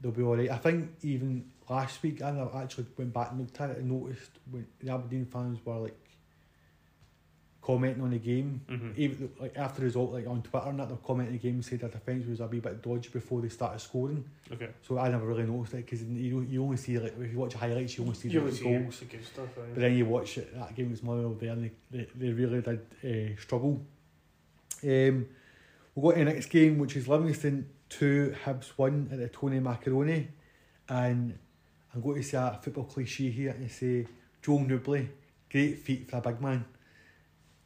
[0.00, 0.50] they'll be all right.
[0.50, 2.30] I think even last week, I
[2.62, 5.98] actually went back and looked at it and noticed when the Aberdeen fans were like
[7.66, 8.96] commenting on the game, Mhm.
[8.96, 11.62] even like after the result, like on Twitter and that, they're commenting on the game,
[11.62, 14.24] said their defence was a wee bit dodgy before they started scoring.
[14.52, 14.68] Okay.
[14.82, 17.54] So I never really noticed it because you you only see like if you watch
[17.54, 19.00] highlights, you only see You the see goals.
[19.00, 19.48] the good stuff.
[19.58, 19.62] aye.
[19.74, 22.60] But then you watch it, that game was Motherwell there and they, they, they really
[22.62, 22.80] did
[23.36, 23.82] uh, struggle.
[24.84, 25.26] Um,
[25.94, 29.58] we'll go to the next game, which is Livingston 2, Hibs 1 at the Tony
[29.60, 30.28] Macaroni.
[30.88, 31.36] And
[31.94, 34.06] I'm going to say a football cliche here and say
[34.42, 35.08] Joe Nouble,
[35.50, 36.64] great feat for a big man.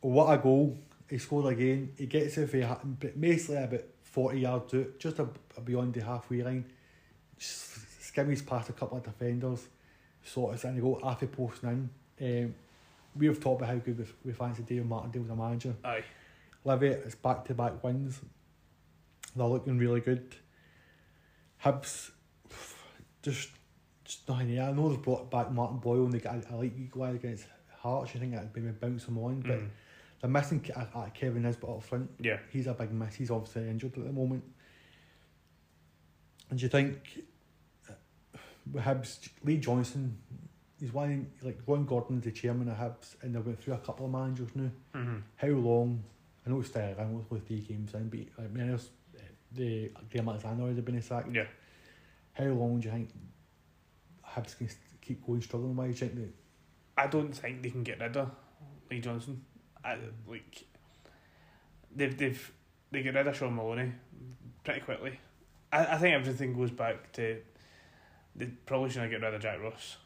[0.00, 0.78] What a goal.
[1.08, 1.92] He scored again.
[1.96, 2.80] He gets it for
[3.18, 6.64] basically about 40 yards out, just a, a beyond the halfway line.
[7.38, 9.66] Just skimmies past a couple of defenders
[10.24, 11.90] sort of and go half a post in.
[12.20, 12.54] Um,
[13.16, 15.74] we have talked about how good we, we fancy David Martindale as a manager.
[15.84, 16.04] Aye.
[16.64, 18.20] Livy, it's back to back wins.
[19.34, 20.34] They're looking really good.
[21.64, 22.10] Hibs,
[23.22, 23.48] just,
[24.04, 24.58] just nothing.
[24.60, 27.46] I know they've brought back Martin Boyle and they got a, a late equaliser against
[27.78, 28.12] Hearts.
[28.14, 29.68] You think that'd maybe bounce them on, but Mm.
[30.20, 32.10] They're missing uh, Kevin Nisbet up front.
[32.20, 32.38] Yeah.
[32.50, 33.14] He's a big miss.
[33.14, 34.44] He's obviously injured at the moment.
[36.50, 37.24] And do you think
[37.88, 37.92] uh,
[38.72, 40.18] with Hibs, Lee Johnson,
[40.78, 44.06] he's one like Ron Gordon's the chairman of Hibs, and they went through a couple
[44.06, 44.70] of managers now.
[44.94, 45.22] Mhm.
[45.36, 46.02] How long?
[46.46, 46.96] I know it's there.
[46.98, 48.90] I know it's three games in, but I mean, there's,
[49.52, 51.34] the Graham Alexander already been sacked.
[51.34, 51.46] Yeah.
[52.32, 53.10] How long do you think
[54.26, 54.68] Hibs can
[55.00, 55.76] keep going struggling?
[55.76, 56.32] Why do you think that?
[56.96, 58.30] I don't think they can get rid of
[58.90, 59.44] Lee Johnson.
[59.84, 59.96] I,
[60.28, 60.64] like
[61.94, 62.52] they've they've
[62.90, 63.92] they get rid of Shaun Maloney
[64.64, 65.18] pretty quickly.
[65.72, 67.38] I, I think everything goes back to
[68.36, 69.96] they probably shouldn't get rid of Jack Ross.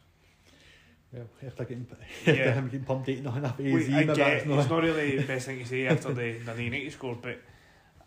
[1.12, 1.86] Well, if they're getting,
[2.26, 2.32] Yeah.
[2.32, 4.82] if they're him getting pumped eight nothing after AZ, I get that's not- it's not
[4.82, 7.40] really the best thing to say after the the United scored, but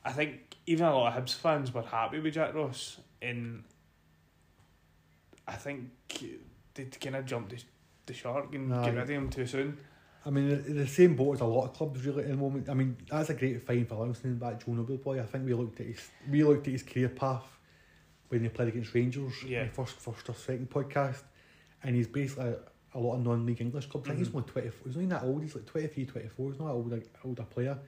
[0.04, 3.64] I think even a lot of Hibs fans were happy with Jack Ross, and
[5.48, 5.90] I think
[6.74, 7.64] they kind of jumped the,
[8.06, 9.78] the shark and get rid of him too soon.
[10.28, 12.68] I mean, the same boat as a lot of clubs really at the moment.
[12.70, 15.22] I mean, that's a great find for Livingston back Joe Nouble boy.
[15.22, 17.46] I think we looked at his we looked at his career path
[18.28, 19.62] when he played against Rangers Yeah.
[19.62, 21.24] in the first first or second podcast,
[21.82, 22.56] and he's basically
[22.94, 24.08] a lot of non-league English clubs.
[24.10, 24.36] I think he's Mhm.
[24.36, 24.68] only twenty.
[24.84, 25.42] He's not even that old.
[25.44, 26.52] He's like 23, 24.
[26.52, 27.80] He's not an older older player.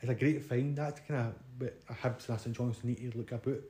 [0.00, 0.76] It's a great find.
[0.76, 3.60] That's kind of what Hibs and St Johnstone need to look about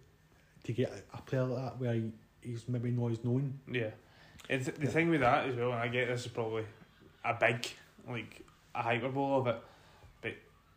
[0.64, 3.58] to get a, a player like that where he, he's maybe not as known.
[3.68, 3.90] Yeah.
[4.48, 4.90] And th- the Yeah.
[4.92, 6.64] thing with that as well, and I get this is probably
[7.24, 7.66] a big,
[8.08, 9.56] like, a hyperbole of it,
[10.22, 10.34] but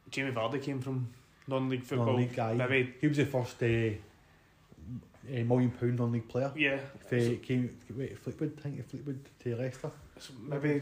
[0.10, 1.08] Jamie Vardy came from
[1.48, 2.08] non league football.
[2.08, 2.54] Non-league guy.
[2.54, 6.52] Maybe, He was the first uh, uh, million pound non-league player.
[6.56, 6.80] yeah.
[7.10, 9.92] They So, came wait, Fleetwood, I think Fleetwood to Leicester.
[10.18, 10.82] so maybe,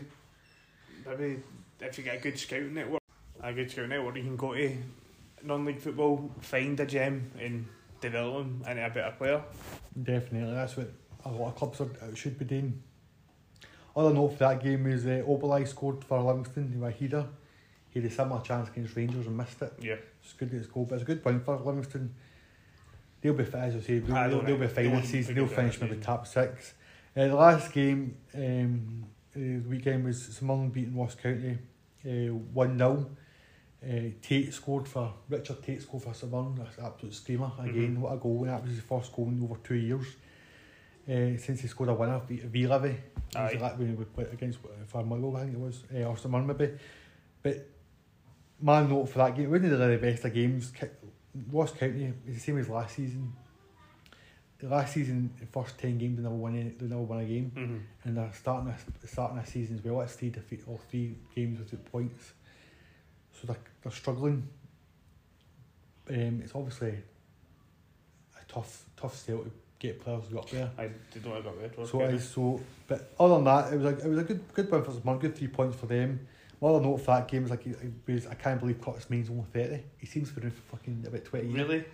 [1.05, 1.39] maybe
[1.81, 3.01] if you get a good scouting network,
[3.41, 4.75] a good scouting network, you can go to
[5.43, 7.65] non-league football, find a gem and
[8.01, 9.41] develop him into a better player.
[10.01, 10.91] Definitely, that's what
[11.25, 12.81] a lot of clubs are, should be doing.
[13.97, 17.25] Other note for that game is uh, Obileye scored for Livingston, who were header.
[17.89, 19.73] He had a similar chance against Rangers and missed it.
[19.81, 19.95] Yeah.
[20.23, 22.13] It's good that it's goal, but it's a good point for Livingston.
[23.19, 25.33] They'll be fit, as I say, they'll, Aye, they'll, they'll be fine this season.
[25.33, 26.75] They'll finish maybe top six.
[27.15, 29.05] Uh, the last game, um,
[29.35, 31.57] uh, the weekend was St Mirren beating Ross County
[32.05, 33.09] uh, 1 0.
[33.83, 33.89] Uh,
[34.21, 37.51] Tait scored for, Richard Tait scored for St Mirren, that's an absolute screamer.
[37.59, 37.99] Again, Mhm.
[38.01, 40.05] what a goal, that was his first goal in over two years.
[41.09, 42.97] Uh, since he scored a winner, beat V Levy.
[43.35, 43.55] Aye.
[43.59, 46.71] That when we played against uh, I think it was, uh, or St Mirren maybe.
[47.41, 47.65] But
[48.61, 50.73] my note for that game, it wasn't really the best of games.
[51.51, 53.31] Ross County is the same as last season.
[54.63, 56.55] Last season, the first ten games they never won.
[56.57, 57.77] Any, they never won a game, Mm-hmm.
[58.05, 60.01] and they're starting this starting this season as well.
[60.01, 62.33] It's three defeat or three games without points,
[63.39, 64.47] so they're they're struggling.
[66.09, 66.89] Um, it's obviously
[68.41, 70.69] a tough tough sale to get players to go up there.
[70.77, 71.75] I did not got red.
[71.87, 72.61] So I so.
[72.87, 75.19] But other than that, it was a it was a good good win for Smart.
[75.19, 76.27] Good three points for them.
[76.59, 77.65] One other note for that game is like
[78.07, 79.83] was, I can't believe Curtis Main's only thirty.
[79.97, 81.67] He seems to be for fucking about twenty years.
[81.67, 81.85] Really?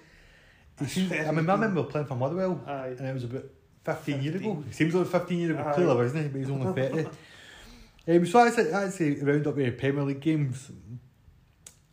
[0.80, 2.96] He seems, I mean, I remember playing for Motherwell, Aye.
[2.98, 3.46] and it was about
[3.84, 4.64] fifteen, years ago.
[4.68, 5.72] He seems like fifteen years ago.
[5.74, 6.30] Clearly, wasn't he?
[6.30, 7.08] But he's only thirty.
[8.08, 8.72] um, so that's it.
[8.72, 10.72] That's say round up with Premier League games.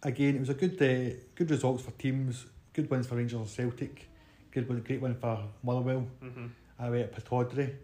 [0.02, 2.46] Again, it was a good uh, good results for teams.
[2.72, 4.09] Good wins for Rangers and Celtic.
[4.52, 6.46] Good win, great win for Motherwell Mm-hmm.
[6.84, 7.74] away at Pittodrie.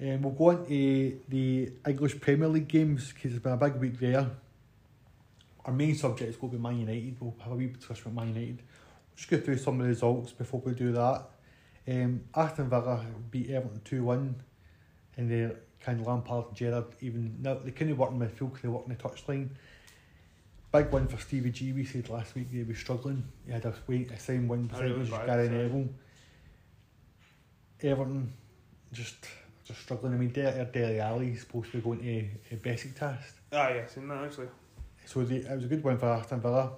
[0.00, 3.74] Um, we'll go on to the English Premier League games because it's been a big
[3.76, 4.28] week there.
[5.64, 7.16] Our main subject is going to be Man United.
[7.20, 8.56] We'll have a wee discussion about Man United.
[8.58, 11.26] We'll just go through some of the results before we do that.
[11.86, 14.34] Um, Aston Villa beat Everton 2 1
[15.18, 18.62] and the kind of Lampard and Gerrard even now they couldn't work in midfield because
[18.62, 19.50] they work in the touchline.
[20.74, 21.72] Big win for Stevie G.
[21.72, 23.22] We said last week they were struggling.
[23.46, 25.48] He had a, win, a same win percentage as Gary.
[25.48, 25.88] Neville.
[27.80, 28.32] Everton
[28.92, 29.24] just
[29.62, 30.14] just struggling.
[30.14, 33.22] I mean, Der Dele Alli is supposed to be going to a Besiktas.
[33.52, 34.48] Ah, yeah, seen that actually.
[35.04, 36.72] So the, it was a good win for Aston Villa.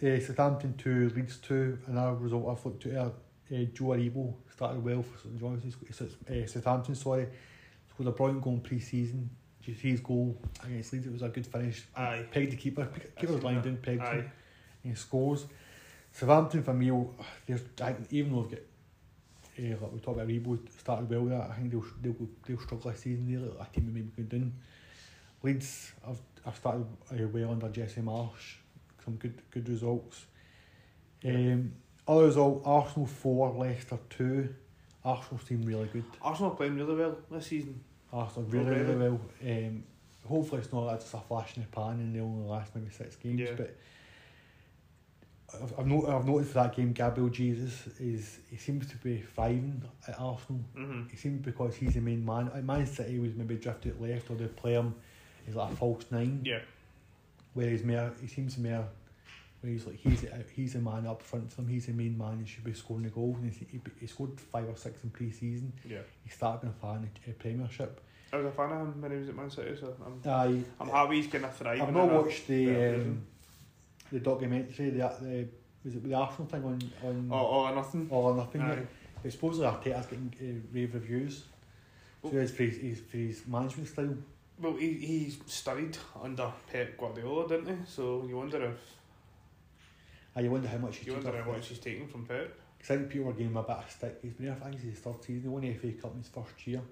[0.00, 2.96] Uh, Southampton 2, Leeds 2, another result I've looked at.
[2.96, 3.10] Uh,
[3.72, 7.26] Joe Aribo started well for St John's, uh, Southampton, sorry.
[7.90, 9.30] Scored a brilliant goal in pre season.
[9.64, 11.06] Did you see his goal against Leeds?
[11.06, 11.84] It was a good finish.
[11.96, 12.26] Aye.
[12.30, 12.86] Pegged the keeper.
[13.18, 14.30] Keeper was lying down, pegged him, Aye.
[14.82, 15.46] and he scores.
[16.12, 17.14] Southampton for me, oh,
[17.46, 17.58] they're,
[18.10, 18.60] even though they've got
[19.58, 22.90] uh, like we talked about Rebo started well there, I think they'll they'll they'll struggle
[22.90, 23.26] this season.
[23.30, 24.52] They look like a team that maybe going down.
[25.42, 28.56] Leeds, I've I've started uh, well under Jesse Marsch.
[29.04, 30.26] Some good good results.
[31.24, 31.72] Um,
[32.06, 34.54] other result: Arsenal four, Leicester two.
[35.04, 36.04] Arsenal seem really good.
[36.22, 37.82] Arsenal playing really well this season.
[38.14, 38.94] Arsenal really really?
[38.94, 39.20] really well.
[39.46, 39.84] Um,
[40.26, 43.16] hopefully it's not just a flash in the pan and they only last maybe six
[43.16, 43.40] games.
[43.40, 43.54] Yeah.
[43.56, 43.76] But
[45.62, 49.82] I've I've, not, I've noticed that game Gabriel Jesus is he seems to be thriving
[50.08, 50.62] at Arsenal.
[50.76, 51.08] Mm-hmm.
[51.10, 52.50] He seems because he's the main man.
[52.54, 54.94] At Man City was maybe drifted left or they play him
[55.48, 56.40] as like a false nine.
[56.44, 56.60] Yeah.
[57.54, 58.84] Whereas Mayor, he seems to Mayor,
[59.64, 61.68] where he's like he's the- he's the man up front for him.
[61.68, 62.38] He's the main man.
[62.40, 63.36] He should be scoring the goals.
[63.40, 65.72] And he, he, he scored five or six in pre-season.
[65.88, 65.98] Yeah.
[66.22, 68.00] He started being a fan of the Premiership.
[68.32, 70.62] I was a fan of him when he was at Man City, so I'm, I
[70.80, 71.82] I'm happy he's kind of thriving.
[71.82, 73.22] I've not watched the um,
[74.12, 74.90] the documentary.
[74.90, 75.48] The, the
[75.84, 78.08] was it the Arsenal thing on on Oh, all or nothing.
[78.10, 78.60] All or Nothing?
[78.62, 78.68] Aye.
[78.74, 78.86] yet?
[79.22, 81.44] But supposedly Arteta's getting uh, rave reviews.
[82.22, 82.38] So Oh.
[82.38, 84.14] it's for his, his, for his management style.
[84.60, 87.84] Well, he he studied under Pep Guardiola, didn't he?
[87.86, 88.76] So you wonder if
[90.36, 92.52] I you wonder how much he you wonder how much he's taking from Pep.
[92.76, 94.18] Because I think people are giving him a bit of stick.
[94.22, 95.42] He's been there, I think it's his third season.
[95.42, 96.82] He won the FA Cup in his first year.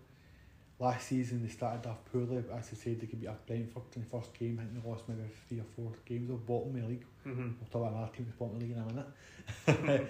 [0.78, 3.82] Last season they started off poorly, but as I said, they could beat up Brentford
[3.94, 4.58] in the first game.
[4.60, 7.04] I think they lost maybe three or four games of bottom of the league.
[7.26, 7.40] Mm-hmm.
[7.42, 10.08] We'll talk about another team that's bottom of the league in a minute.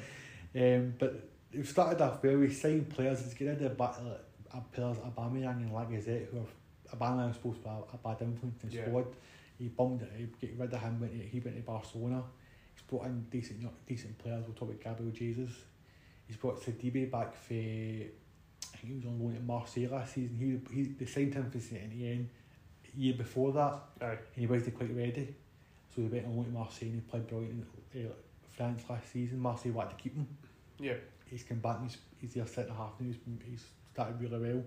[0.87, 2.37] um, but they've started off well.
[2.37, 3.21] We signed players.
[3.23, 7.37] It's getting rid of ba- like, uh, players Aubameyang and Lacazette, who are Aubameyang was
[7.37, 8.85] supposed to be a, a bad influence in the Yeah.
[8.87, 9.07] squad.
[9.59, 10.11] He bummed it.
[10.17, 11.01] He get rid of him.
[11.01, 12.23] Went to, he went to Barcelona.
[12.93, 14.45] Brought in decent decent players.
[14.47, 15.51] We'll talk about Gabriel Jesus.
[16.27, 17.55] He's brought Saliba back for.
[17.55, 20.37] I think he was on loan at Marseille last season.
[20.71, 22.29] He he they signed him for Saint Etienne
[22.95, 24.11] year before that Aye.
[24.11, 25.35] and he wasn't quite ready.
[25.95, 28.11] So he went on loan to Marseille and he played brilliant in uh,
[28.55, 29.39] France last season.
[29.41, 30.27] Marseille wanted to keep him.
[30.79, 30.95] Yeah.
[31.31, 34.65] He's come back and he's, he's there centre half and he's, he's started really well.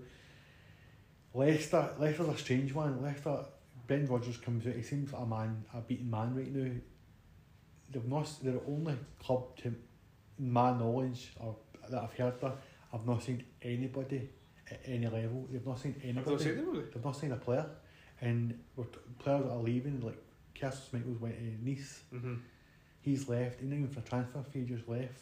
[1.36, 3.04] Leicester, Leicester's a strange one.
[3.04, 3.46] Leicester,
[3.86, 6.72] Ben Rodgers comes out, he seems like a man, a beaten man right now.
[7.92, 9.74] They've not, they're the only club to
[10.40, 11.56] my knowledge or
[11.90, 12.58] that I've heard of,
[12.94, 14.30] I've not seen anybody
[14.72, 15.48] at any level.
[15.52, 16.44] They've not seen anybody.
[16.52, 16.82] anybody?
[16.94, 17.66] They've not seen a player,
[18.22, 20.18] and we're t- players that are leaving like
[20.54, 22.02] Castle Michaels went to Nice.
[22.14, 22.40] Mhm.
[23.02, 25.22] He's left, and even for transfer fee, just left.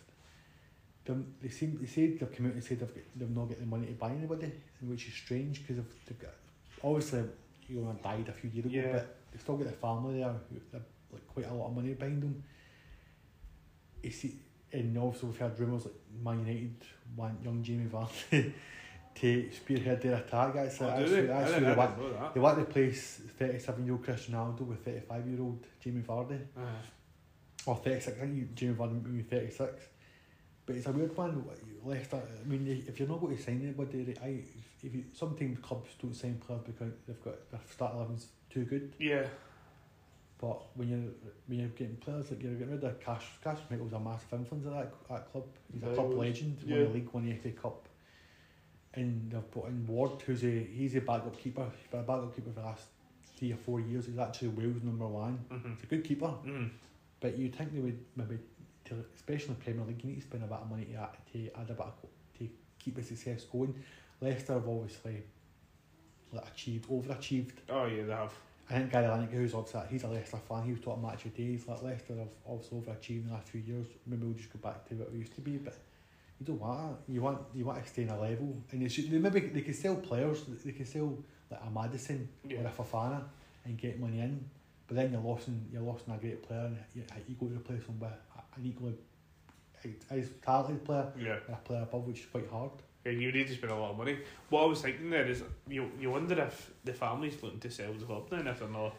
[1.06, 3.60] They, they seem they said they've come out and said they've got, they've not got
[3.60, 6.34] the money to buy anybody, which is strange because they've, they've got
[6.82, 7.24] obviously
[7.68, 8.92] you know died a few years ago, Yeah.
[8.94, 10.82] but they still got the family there, who have
[11.14, 12.44] like quite a lot of money behind them.
[14.02, 14.36] You see,
[14.72, 16.76] and also we've heard rumours like Man United
[17.16, 18.52] want young Jamie Vardy
[19.16, 20.54] to spearhead their attack.
[20.54, 21.22] That's, Oh, that's, they?
[21.22, 22.20] who- that's I who they want.
[22.20, 22.34] that.
[22.34, 26.40] They want to replace 37 year old Cristiano Ronaldo with 35 year old Jamie Vardy.
[26.58, 26.62] Uh,
[27.66, 29.84] Or 36, I think Jamie Vardy might be 36.
[30.66, 31.44] But it's a weird one.
[31.86, 34.28] Leicester, I mean, if you're not going to sign anybody, I,
[34.82, 38.94] if you, sometimes clubs don't sign players because they've got their start 11's too good.
[39.00, 39.26] yeah.
[40.44, 41.12] But when you're
[41.48, 44.66] when you're getting players like you're getting rid of Cash, Kasper Schmeichel's a massive influence
[44.68, 45.46] at that, that club.
[45.72, 47.88] He's a Very club legend, won the league, won the FA Cup.
[48.96, 51.66] And they've brought in Ward, who's a he's a backup keeper.
[51.80, 52.84] He's been a backup keeper for the last
[53.38, 54.06] three or four years.
[54.08, 55.40] He's actually Wales number one.
[55.50, 55.76] Mhm.
[55.76, 56.34] He's a good keeper.
[56.46, 56.72] Mhm.
[57.22, 58.38] But you'd think they would maybe,
[58.86, 60.94] to, especially in the Premier League, you need to spend a bit of money to,
[60.96, 61.96] add- to add a bit of,
[62.40, 63.74] to keep the success going.
[64.20, 65.24] Leicester have obviously
[66.34, 67.54] like, achieved, overachieved.
[67.70, 68.34] Oh yeah, they have.
[68.74, 71.36] I think Gary Lineker, who's obviously he's a Leicester fan, he was talking match of
[71.36, 71.68] days.
[71.68, 73.86] Like Leicester have obviously overachieved in the last few years.
[74.08, 75.78] Maybe we'll just go back to what we used to be, but
[76.40, 77.14] you don't want that.
[77.14, 79.62] You want you want to stay in a level, and they should, they maybe they
[79.62, 80.44] can sell players.
[80.66, 81.18] They can sell
[81.52, 83.22] like a Maddison or a Fofana
[83.66, 84.44] and get money in.
[84.88, 87.56] But then you're losing you're lost in a great player, and you, you go to
[87.56, 88.10] replace him with
[88.58, 88.96] an equally
[90.10, 91.38] as talented player, Yeah.
[91.46, 92.72] and a player above, which is quite hard.
[93.06, 94.18] Yeah, you need to spend a lot of money.
[94.50, 97.92] What I was thinking there is, you you wonder if the family's looking to sell
[97.94, 98.96] the club then if they're not.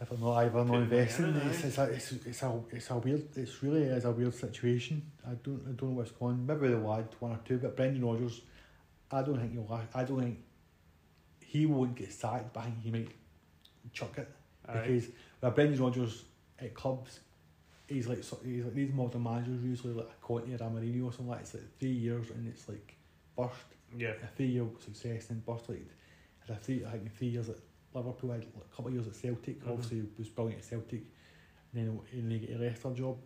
[0.00, 2.90] If I'm not either not investing, in it, it's, it's, a, it's, it's a it's
[2.90, 5.02] a weird it's really is a weird situation.
[5.24, 6.34] I don't I don't know what's going.
[6.34, 6.46] on.
[6.46, 8.40] Maybe they'll add one or two, but Brendan Rodgers,
[9.12, 9.80] I don't think he'll.
[9.94, 10.38] I don't think
[11.40, 13.08] he won't get sacked, but I think he might
[13.92, 14.28] chuck it
[14.66, 15.06] because
[15.40, 16.24] with Brendan Rodgers
[16.58, 17.20] at clubs,
[17.86, 21.04] he's like so- he's like these modern managers usually like a Conte or a Mourinho
[21.06, 22.96] or something like it's like three years and it's like
[23.36, 23.66] burst
[23.96, 24.14] Yeah.
[24.22, 25.86] a three year success and burst like
[26.46, 27.56] had a three I think three years at
[27.94, 29.70] Liverpool, had a couple of years at Celtic, Mhm.
[29.70, 31.02] obviously was brilliant at Celtic,
[31.74, 33.18] and then he get a Leicester job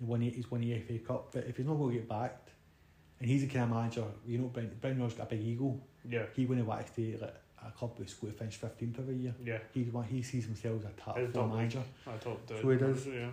[0.00, 1.32] and won he's won the FA Cup.
[1.32, 2.50] But if he's not to get backed,
[3.20, 5.80] and he's the kind of manager, you know, Brendan, Brendan Rodgers got a big ego.
[6.04, 6.26] Yeah.
[6.34, 9.34] He wouldn't want to stay like a club that's going to finish fifteenth every year.
[9.42, 9.58] Yeah.
[9.72, 10.04] He's one.
[10.04, 11.82] He sees himself as a top four top manager.
[12.06, 13.06] I talked to So it is.
[13.06, 13.30] Yeah.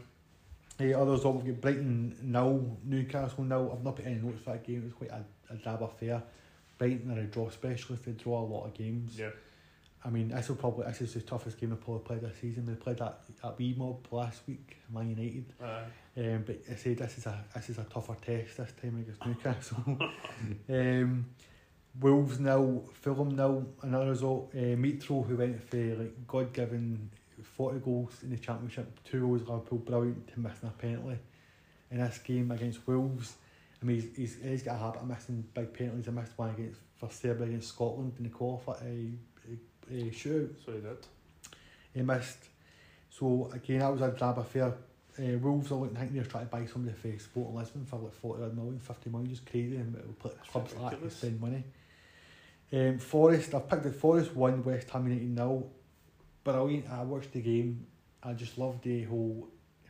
[0.80, 3.72] Uh, others got Brighton nil, Newcastle nil.
[3.76, 4.78] I've not put any notes for that game.
[4.80, 6.24] It was quite a, a drab affair.
[6.78, 8.06] Brighton are a draw specialist.
[8.06, 9.18] They draw a lot of games.
[9.20, 9.30] Yeah.
[10.04, 12.66] I mean, this will probably this is the toughest game they've probably played this season.
[12.66, 15.54] They played that at B Mob last week, Man United.
[15.64, 15.84] Aye.
[16.18, 19.24] Um, but I say this is a this is a tougher test this time against
[19.28, 20.00] Newcastle.
[20.70, 21.26] um,
[22.00, 23.68] Wolves nil, Fulham nil.
[23.84, 24.52] Another result.
[24.56, 27.12] Uh, Mitro, who went for like God given
[27.44, 31.20] forty goals in the championship, two goals Liverpool, brilliant to missing a penalty
[31.92, 33.36] in this game against Wolves.
[33.82, 36.08] I mean, he's, he's, he's got a habit of missing big penalties.
[36.08, 39.54] I missed one against for Serbia against Scotland in the qualifier uh,
[39.90, 40.98] uh, shootout So he did.
[41.94, 42.46] he missed.
[43.10, 44.74] So again, that was a drab affair.
[45.20, 47.98] Uh, Wolves are looking, I think they're trying to buy somebody for Sporting Lisbon for
[47.98, 49.76] like 40 odd million, 50 million, just crazy.
[49.76, 51.64] And it'll put clubs like that to spend money.
[52.72, 55.70] Um, Forest, I've picked the Forest one, West Ham United nil.
[56.44, 56.90] Brilliant.
[56.90, 57.86] I I watched the game.
[58.24, 59.48] I just loved the whole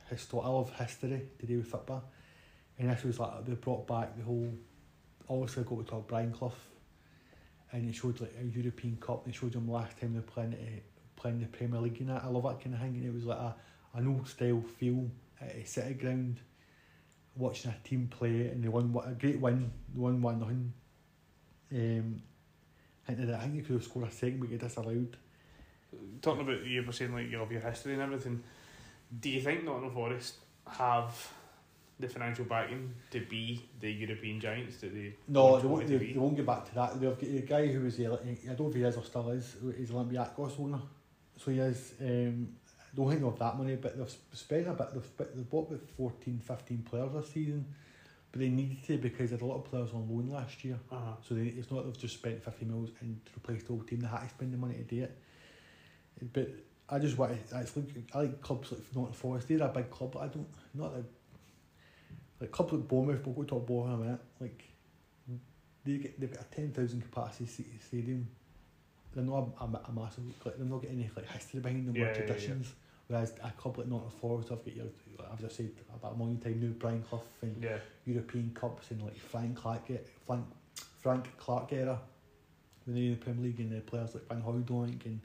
[0.09, 0.39] history.
[0.43, 2.03] I love history to do with football.
[2.77, 4.51] And this was like, they brought back the whole,
[5.29, 6.53] obviously got to talk Brian Clough.
[7.71, 9.25] And it showed like a European Cup.
[9.25, 10.83] And it showed them last time they were playing it
[11.15, 12.23] playing the Premier League and that.
[12.23, 12.95] I love that kind of thing.
[12.95, 13.55] And it was like a,
[13.93, 16.39] an old style feel at a city ground,
[17.35, 19.71] watching a team play and they won a great win.
[19.93, 20.73] They won one nothing.
[21.73, 22.21] Um,
[23.07, 25.17] I they, I think they could have scored a second, but get disallowed.
[26.21, 28.43] Talking about you were saying like you love your history and everything.
[29.19, 30.35] Do you think Nottingham Forest
[30.67, 31.31] have
[32.01, 35.87] the financial backing to be the European giants that they No, they won't.
[35.87, 36.99] They, they won't get back to that.
[36.99, 39.29] They've got the guy who was the I don't know if he is or still
[39.29, 39.55] is.
[39.77, 40.81] He's Olympiacos owner,
[41.37, 41.93] so he is.
[42.01, 42.55] Um,
[42.91, 44.93] I don't think they have that money, but they've spent a bit.
[44.93, 47.65] They've, they've bought about 14, 15 players this season,
[48.31, 50.77] but they needed to because they had a lot of players on loan last year.
[50.91, 51.13] Uh-huh.
[51.27, 54.01] So they, it's not they've just spent 50 mils and replaced the whole team.
[54.01, 55.17] They had to spend the money to do it.
[56.33, 56.49] But
[56.89, 59.47] I just want to, I, think, I like clubs like Nottingham Forest.
[59.47, 61.03] They're a big club, but I don't, not like,
[62.39, 64.21] like clubs like Bournemouth, we'll go talk Bournemouth in a minute.
[64.39, 64.63] Like,
[65.83, 68.27] they get, they've got a 10,000 capacity sta- stadium.
[69.15, 71.95] They're not a, a, a massive, like, they're not getting any like, history behind them
[71.95, 72.25] Yeah, or yeah, yeah.
[72.25, 72.73] traditions.
[73.07, 74.85] Whereas a club like Nottingham Forest, I've got your,
[75.17, 77.77] like I've just said about a million time new Brian Clough and Yeah.
[78.05, 79.89] European Cups and like Frank Clark,
[80.25, 80.45] Frank,
[81.01, 81.99] Frank Clark era
[82.85, 85.19] when they were in the Premier League and the players like Van Hooijdonk and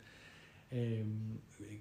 [0.73, 1.39] um,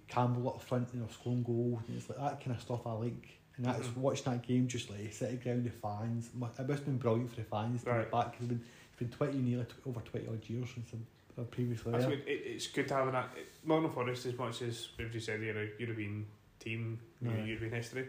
[0.08, 2.92] Campbell up front, you know, scoring goals, and it's like that kind of stuff I
[2.94, 3.40] like.
[3.58, 3.98] And that's Mhm.
[3.98, 6.28] watching that game just like sit at ground, the fans.
[6.28, 8.02] It must have been brilliant for the fans to Right.
[8.02, 8.26] get back.
[8.34, 8.62] 'cause It's been,
[8.92, 12.18] it's been 20, nearly over 20 odd years since I've, I've previously That's there.
[12.18, 12.28] good.
[12.28, 15.58] It, it's good to have it- Nottingham Forest as much as we've just said they're
[15.58, 16.26] a European
[16.60, 18.08] team, know, European history.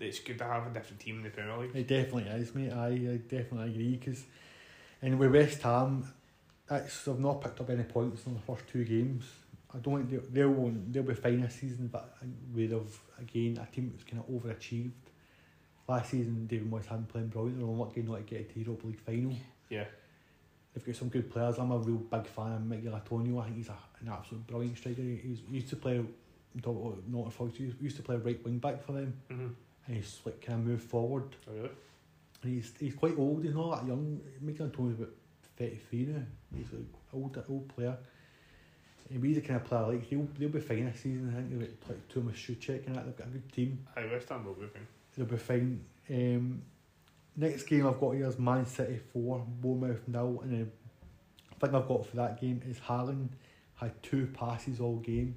[0.00, 1.76] It's good to have a different team in the Premier League.
[1.76, 2.72] It definitely is, mate.
[2.72, 3.96] I, I definitely agree.
[4.04, 4.24] Cause,
[5.00, 6.04] and with West Ham,
[6.68, 9.24] it's, they've not picked up any points in the first two games.
[9.74, 12.16] I don't think they'll, they'll, they'll be fine this season, but
[12.52, 14.90] where they've, again, a team that's kind of overachieved.
[15.88, 17.58] Last season, David Moyes hadn't playing brilliant.
[17.58, 19.34] They were lucky not to get to the Europa League final.
[19.68, 19.84] Yeah.
[20.72, 21.58] They've got some good players.
[21.58, 23.40] I'm a real big fan of Michail Antonio.
[23.40, 25.02] I think he's a, an absolute brilliant striker.
[25.02, 28.16] He, he's, he used to play, I'm talking about Nottingham Forest, he used to play
[28.16, 29.14] right wing back for them.
[29.30, 29.48] Mm-hmm.
[29.86, 31.34] And he's like kind of moved forward.
[31.48, 31.70] Oh, really?
[32.42, 33.44] And he's he's quite old.
[33.44, 34.20] He's not that young.
[34.40, 35.10] Michail Antonio's about
[35.56, 36.22] thirty three now.
[36.56, 37.96] He's like old old player.
[39.10, 41.30] And he's the kind of player like they'll they'll be fine this season.
[41.30, 43.04] I think they've got like Tomáš Souček and that.
[43.04, 43.86] They've got a good team.
[43.96, 44.86] I West Ham will be fine.
[45.16, 45.84] They'll be fine.
[46.10, 46.62] Um,
[47.36, 50.72] next game I've got here is Man City four, Bournemouth nil, and then
[51.50, 53.28] the thing I've got for that game is Haaland
[53.74, 55.34] had two passes all game,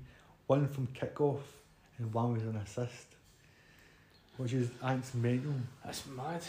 [0.47, 1.41] one from kickoff
[1.97, 3.16] and one was an assist,
[4.38, 5.53] which is ants think's mental.
[5.84, 6.41] That's mad.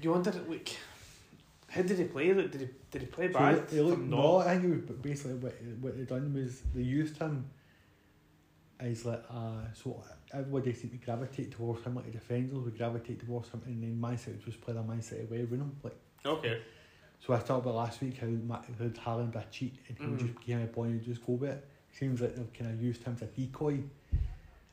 [0.00, 0.76] Do you wonder, like,
[1.76, 2.32] how did he play?
[2.32, 3.68] Did he did he play bad?
[3.68, 4.46] they look, from no, not?
[4.46, 7.48] I think it was basically what what they done was they used him
[8.78, 10.02] as like uh so
[10.32, 13.98] everybody seemed to gravitate towards him like the defenders would gravitate towards him and then
[14.00, 15.96] Man City would just play the Man City way around him like
[16.26, 16.60] Okay.
[17.20, 20.26] so I talked about last week how how Haaland a cheat and he would Mhm.
[20.26, 21.66] just give him a ball and just go with it.
[21.92, 23.80] Seems like they've kind of used him as a decoy.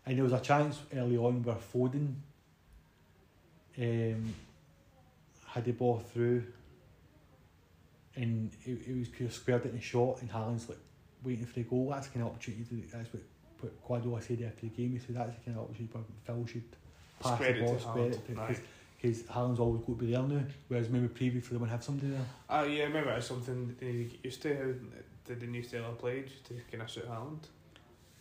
[0.06, 2.16] And there was a chance early on where Foden
[3.78, 4.34] um,
[5.48, 6.44] had the ball through
[8.16, 10.78] and it, it was kind of squared it in the shot and Haaland's like
[11.24, 11.90] waiting for the goal.
[11.92, 13.24] That's the kind of opportunity to, that's what,
[13.62, 14.92] what Guardiola said after the game.
[14.92, 16.64] He said that's the kind of opportunity where Phil should
[17.20, 18.58] pass Square the ball, to square it to- Aye.
[19.02, 22.12] because Haaland's always got to be there now, whereas maybe previously they wouldn't have somebody
[22.12, 22.26] there.
[22.50, 24.72] Uh, yeah, maybe that's something they need to get used to, how
[25.26, 27.40] the, the new style of play, just to kind of suit Haaland.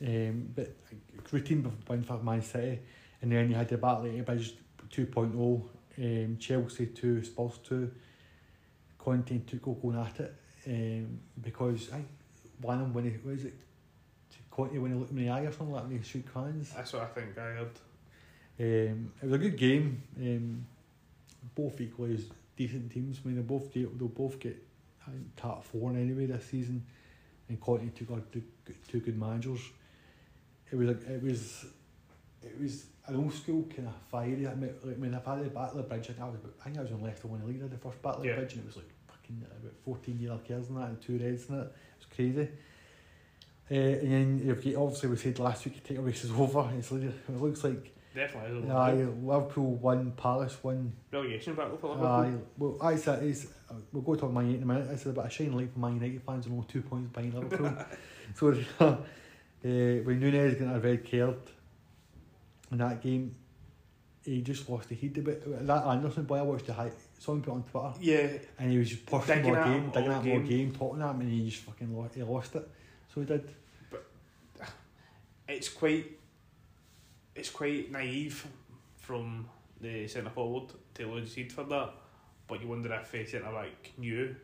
[0.04, 2.80] Um, but like, routine win for Man City,
[3.20, 4.52] and then you had the battle at Ibis
[4.90, 5.62] 2.0,
[5.98, 7.90] um, Chelsea 2, Spurs 2,
[9.04, 10.34] Conte and Tuchel going at it,
[10.66, 12.02] um, because I
[12.60, 13.54] one of them when he, what is it,
[14.50, 16.72] Conte when he looked in the eye or something like that, and they shook hands.
[16.74, 17.70] That's what I think I heard.
[18.60, 20.02] Um, it was a good game.
[20.16, 20.66] Um,
[21.54, 22.26] both equally as
[22.56, 23.20] decent teams.
[23.24, 24.56] I mean, they both they'll both get
[25.36, 26.84] top four in anyway this season,
[27.48, 28.42] and Conte took on two,
[28.88, 29.60] two good managers.
[30.70, 31.66] It was like it was
[32.42, 34.46] it was an old school kind of fiery.
[34.46, 36.38] I mean, like, when I've had the Battle of the Bridge, I think I was
[36.60, 37.58] I think I was on league.
[37.58, 38.32] I had the first Battle of Yeah.
[38.34, 41.00] the Bridge, and it was like fucking about fourteen year old kids and that, and
[41.00, 41.58] two reds in it.
[41.62, 42.48] It was crazy.
[43.70, 46.70] Uh, and then you've got, obviously we said last week title race is over.
[46.76, 48.70] It's it looks like Definitely.
[48.70, 48.92] Aye,
[49.22, 50.92] Liverpool won, Palace won.
[51.10, 52.06] Relegation battle for Liverpool.
[52.12, 53.48] Aye, well, I said is
[53.90, 54.90] we'll go talk Man United in a minute.
[54.92, 57.32] It's a bit of shining light for Man United fans and only two points behind
[57.32, 57.74] Liverpool.
[58.34, 58.48] so
[58.80, 58.96] uh,
[59.62, 61.36] when Nunez got a red card
[62.72, 63.34] in that game,
[64.24, 65.66] he just lost the heat a bit.
[65.66, 66.90] That Andersen boy, I watched the high.
[67.18, 70.24] Someone put on Twitter, Yeah, and he was just pushing Digging more game, digging at
[70.24, 70.46] more game.
[70.46, 72.14] game, talking at him, and he just fucking lost.
[72.14, 72.68] He lost it.
[73.14, 73.48] So he did.
[73.90, 74.04] But
[75.48, 76.06] it's quite
[77.34, 78.46] it's quite naive
[78.96, 79.48] from
[79.80, 81.90] the centre forward to concede for that.
[82.48, 84.34] But you wonder if the centre back knew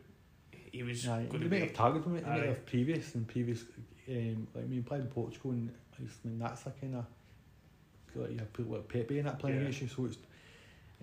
[0.71, 1.59] he was Aye, going he to might be.
[1.59, 2.15] have targeted him.
[2.17, 2.45] He might Aye.
[2.47, 3.63] have previous and previous.
[4.09, 7.05] Um, like I mean, played in Portugal, and I mean that's a kind of
[8.15, 9.61] like you have people like Pepe in that playing Yeah.
[9.61, 10.17] against you, so it's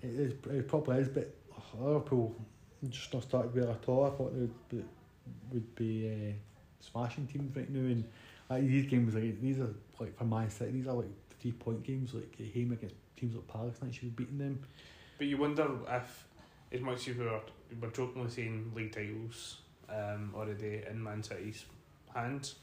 [0.01, 1.07] it, is, it probably is.
[1.07, 2.35] But oh, Liverpool
[2.89, 4.05] just not started well at all.
[4.05, 4.83] I thought they would be,
[5.51, 6.33] would be uh,
[6.79, 8.03] smashing teams right now, and
[8.49, 10.71] like, these games like these are like for Man City.
[10.71, 12.13] These are like three point games.
[12.13, 14.59] Like home against teams like Palace, and should be beating them.
[15.17, 16.25] But you wonder if,
[16.71, 17.41] as much as we were,
[17.71, 19.57] we were jokingly saying league titles
[19.89, 21.65] um, already in Man City's
[22.13, 22.55] hands,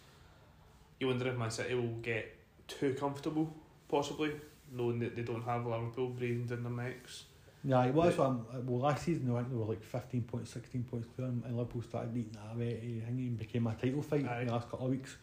[1.01, 2.37] you wonder if Man City will get
[2.69, 3.53] too comfortable,
[3.89, 4.33] possibly,
[4.73, 7.25] knowing that they don't have Liverpool breathing down their necks.
[7.67, 8.19] Yeah, it was.
[8.19, 11.43] Um, well, last season I think they were like 15 points, 16 points clear, and
[11.45, 13.03] and Liverpool started eating that away.
[13.09, 14.41] It became a title fight Aye.
[14.43, 15.17] in the last couple of weeks.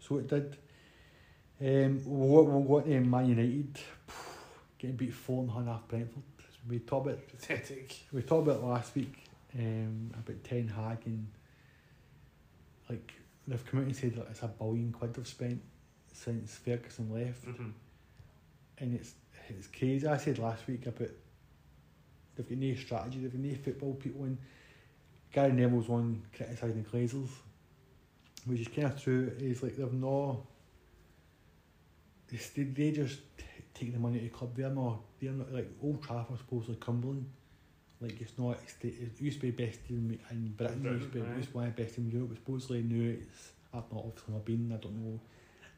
[0.00, 0.56] So it did.
[1.60, 3.78] Um, we'll, we'll go to Man United
[4.78, 6.22] getting beat four and a half Brentford.
[6.68, 7.94] We talked about Pathetic.
[8.12, 9.24] we talked about last week
[9.58, 11.26] um, about Ten Hag and
[12.88, 13.12] like
[13.46, 15.60] they've come out and said that it's a billion quid they've spent
[16.12, 17.68] since Ferguson left Mm-hmm.
[18.78, 19.14] And it's
[19.48, 20.06] it's crazy.
[20.06, 21.08] I said last week about
[22.36, 24.38] they've got no strategy, they've got no football people, and
[25.32, 27.28] Gary Neville's on criticising the Glazers,
[28.46, 30.46] which is kind of true, is like they've no.
[32.30, 33.44] They, they just t-
[33.74, 34.56] take the money to the club.
[34.56, 35.00] They're not.
[35.20, 37.26] They're not like Old Trafford, supposedly Cumberland.
[38.00, 38.58] Like it's not.
[38.62, 40.84] It's it used to be best team in Britain.
[40.86, 42.36] It used to be, it used to be one of the best teams in Europe.
[42.36, 43.52] Supposedly now it's.
[43.72, 44.72] I've not obviously not been.
[44.72, 45.20] I don't know.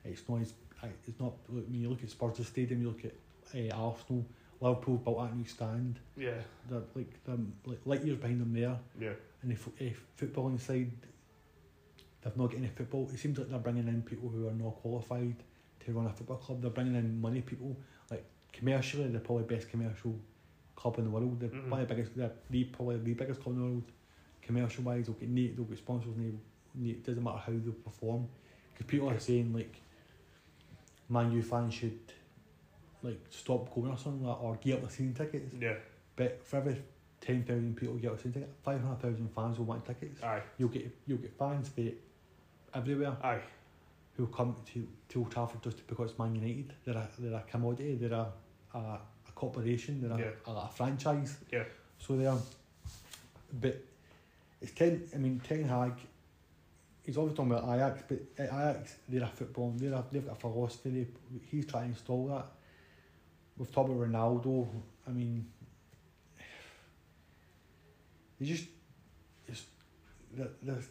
[0.04, 0.40] It's not.
[0.42, 0.52] As,
[0.82, 1.32] it's not.
[1.48, 3.14] When you look at Spurs Stadium, you look at
[3.54, 4.24] uh, Arsenal.
[4.60, 5.98] Liverpool built that new stand.
[6.16, 6.30] Yeah.
[6.70, 8.78] They're like they're like light years behind them there.
[8.98, 9.12] Yeah.
[9.42, 10.90] And if fo- uh, footballing side,
[12.22, 13.08] they've not got any football.
[13.12, 15.36] It seems like they're bringing in people who are not qualified
[15.84, 16.62] to run a football club.
[16.62, 17.76] They're bringing in money people.
[18.10, 20.18] Like commercially, they're probably best commercial
[20.74, 21.38] club in the world.
[21.40, 21.68] They're Mhm.
[21.68, 22.16] one of the biggest.
[22.16, 23.84] They're the probably the biggest club in the world.
[24.42, 25.56] Commercial wise, they'll get neat.
[25.56, 26.16] They'll get sponsors.
[26.16, 26.38] And
[26.74, 28.26] they, it doesn't matter how they perform.
[28.72, 29.74] Because people are saying like,
[31.08, 31.98] Man U fans should
[33.02, 35.54] like stop going or something like, or get up the season tickets.
[35.60, 35.74] Yeah.
[36.16, 36.82] But for every
[37.20, 40.22] ten thousand people get a season ticket, five hundred thousand fans will want tickets.
[40.22, 40.42] Aye.
[40.58, 41.82] You'll get you'll get fans for
[42.74, 43.40] everywhere Aye.
[44.16, 46.72] who come to, to Old Trafford just because it's Man United.
[46.84, 47.96] They're a they're a commodity.
[47.96, 48.26] They're a
[48.74, 50.00] a, a corporation.
[50.02, 50.30] They're a, Yeah.
[50.46, 51.36] a, a franchise.
[51.52, 51.64] Yeah.
[51.98, 52.38] So they are.
[53.60, 53.80] But
[54.60, 55.06] it's ten.
[55.14, 55.92] I mean Ten Hag.
[57.06, 59.72] He's always talking about Ajax, but at Ajax they're a football.
[59.76, 60.90] They're a, they've got a philosophy.
[60.90, 61.06] They,
[61.50, 62.46] he's trying to install that.
[63.56, 64.66] We've talked about Ronaldo.
[65.06, 65.46] I mean,
[68.40, 68.64] they just,
[69.46, 69.64] it's,
[70.36, 70.82] the, the,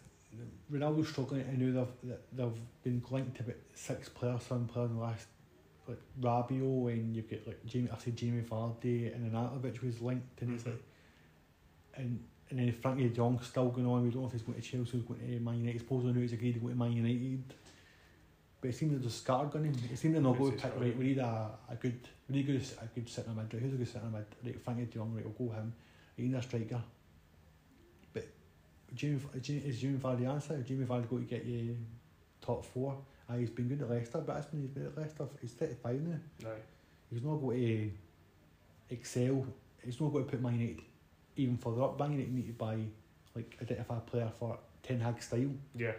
[0.71, 1.45] Ronaldo's struggling.
[1.51, 5.27] I know they've they've been linked to about six players, seven players in the last
[5.87, 7.89] like Rabiot and you get like Jamie.
[7.93, 10.71] I said Jamie Vardy and Arnautovic was linked, and it's Mhm.
[10.71, 10.83] like,
[11.95, 14.03] and and then Frenkie De Jong's still going on.
[14.03, 15.79] We don't know if he's going to Chelsea, he's going to Man United.
[15.79, 17.43] Supposedly now he's agreed to go to Man United.
[18.61, 19.75] But it seems they're just him.
[19.91, 20.97] It seems they're not going to pick right.
[20.97, 23.53] We need a, a good, we need a good, a good centre mid.
[23.53, 24.25] Right, who's a good centre mid?
[24.43, 25.13] Right, Frenkie De Jong.
[25.13, 25.73] Right, we'll go him.
[26.17, 26.81] We need a striker.
[28.13, 28.27] But
[28.93, 30.55] Jamie, is Jamie Vardy the answer?
[30.55, 31.77] Is Jamie Vardy going to get you
[32.41, 32.97] top four?
[33.29, 35.25] Aye, he's been good at Leicester, but that's when he's been at Leicester.
[35.41, 36.19] He's thirty five now.
[36.45, 36.61] Aye.
[37.11, 39.45] He's not going to excel.
[39.83, 40.81] He's not going to put Man United
[41.35, 41.99] even further up.
[41.99, 42.77] Man you need to buy,
[43.35, 45.49] like, identify a player for Ten Hag style.
[45.75, 45.93] Yeah.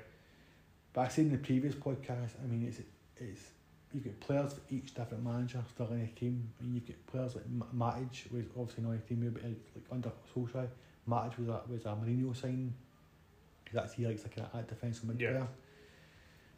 [0.92, 2.80] But I said in the previous podcast, I mean, it's
[3.16, 3.40] it's
[3.92, 6.50] you've got players for each different manager still in a team.
[6.60, 9.56] I mean, you've got players like Ma- Matic, was obviously not a team, but like
[9.90, 10.68] under Solskjaer,
[11.08, 12.72] Matic was a, was a Mourinho sign.
[13.72, 15.30] That's he likes like a, a defensive mid Yeah.
[15.30, 15.48] player.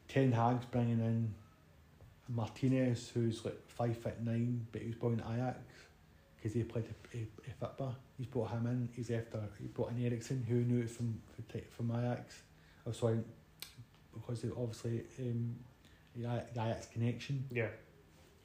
[0.09, 1.35] Ten Hag's bringing in
[2.29, 5.59] Martinez, who's like five foot nine, but he was born at Ajax
[6.39, 7.97] because he played a, a, a football.
[8.16, 8.89] He's brought him in.
[8.95, 12.43] He's after he brought in Eriksen, who knew it from from, from Ajax.
[12.86, 13.18] Oh, sorry,
[14.14, 15.57] because obviously um,
[16.16, 16.22] the
[16.55, 17.45] the Ajax connection.
[17.51, 17.68] Yeah.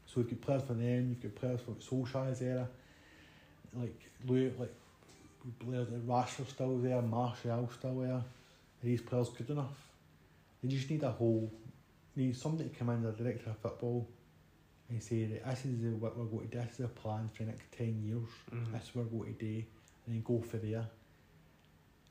[0.06, 1.10] So we've got players for them.
[1.10, 2.68] You've got players for Solskjaer's era,
[3.74, 4.74] like Louis, like
[5.60, 8.14] players like Rashford still there, Martial still there.
[8.14, 8.24] Are
[8.84, 9.78] these players good enough?
[10.62, 11.52] They just need a whole,
[12.16, 14.08] need somebody to come in, the director of football,
[14.90, 16.64] and say that this is the, what we're going to do.
[16.64, 18.30] This is a plan for the next ten years.
[18.52, 18.72] Mhm.
[18.74, 19.64] This is what we're going to do,
[20.06, 20.86] and then go for there.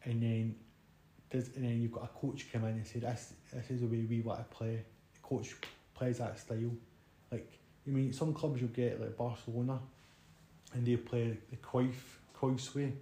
[0.04, 0.54] And then,
[1.30, 3.86] does and then you've got a coach come in and say this this is the
[3.86, 4.84] way we want to play.
[5.14, 5.54] The coach
[5.94, 6.72] plays that style.
[7.30, 7.50] Like
[7.86, 9.78] I mean, some clubs you'll get like Barcelona,
[10.74, 11.94] and they play the Cruyff
[12.36, 12.92] Cruyff's way,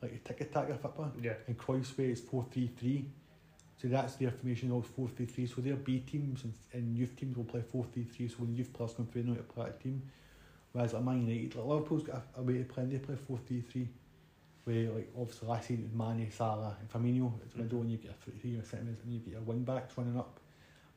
[0.00, 1.12] like a tiki taka football.
[1.20, 1.34] Yeah.
[1.46, 3.04] And Cruyff's way is four three three.
[3.80, 5.46] So that's their formation of four three three.
[5.46, 8.28] So their B teams and, and youth teams will play four three three.
[8.28, 10.02] So when youth players come through, they know how to play team.
[10.72, 13.16] Whereas like Man United, like Liverpool's got a, a way to play, and they play
[13.16, 13.88] four three three.
[14.64, 17.32] Where like obviously last season it was Mane, Salah, and Firmino.
[17.46, 17.82] It's middle, mm.
[17.82, 20.40] and you get a three or mids, and you get your wing backs running up.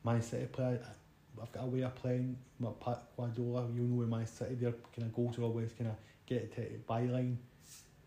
[0.04, 0.78] Man City play.
[0.82, 2.36] Uh, I've got a way of playing.
[2.58, 5.88] My Pat Guardiola, you know, with Man City, their kind of goals are always kind
[5.88, 7.36] of get it to the byline,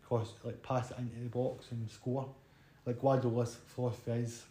[0.06, 2.28] cross like pass it into the box and score.
[2.84, 4.44] Like Guardiola's philosophy is,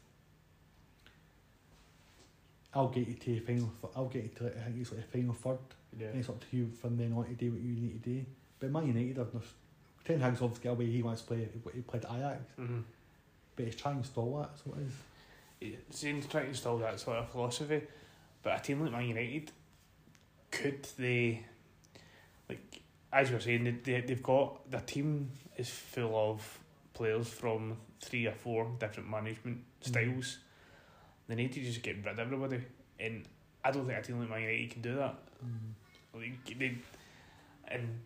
[2.76, 3.72] I'll get you to the final.
[3.82, 5.58] th- I'll get you to I think it's like the final third.
[5.98, 6.08] Yeah.
[6.08, 8.26] And it's up to you from then on to do what you need to do.
[8.60, 9.44] But Man United, I've not.
[10.04, 11.48] Ten Hag's obviously got a way he wants to play.
[11.74, 12.84] He played Ajax, Mhm.
[13.56, 14.52] but he's trying to stall that.
[14.64, 14.94] So it is.
[15.74, 17.82] It seems trying to install that sort of philosophy,
[18.44, 19.52] but a team like Man United,
[20.52, 21.44] could they,
[22.50, 26.60] like as you were saying, they, they they've got their team is full of
[26.94, 29.88] players from three or four different management Mhm.
[29.88, 30.40] styles.
[31.28, 32.62] They need to just get rid of everybody,
[33.00, 33.24] and
[33.64, 35.16] I don't think a team like Man United can do that.
[35.44, 36.20] Mm.
[36.20, 36.78] Like they,
[37.68, 38.00] and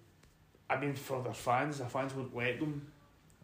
[0.70, 2.88] I mean for their fans, their fans won't let them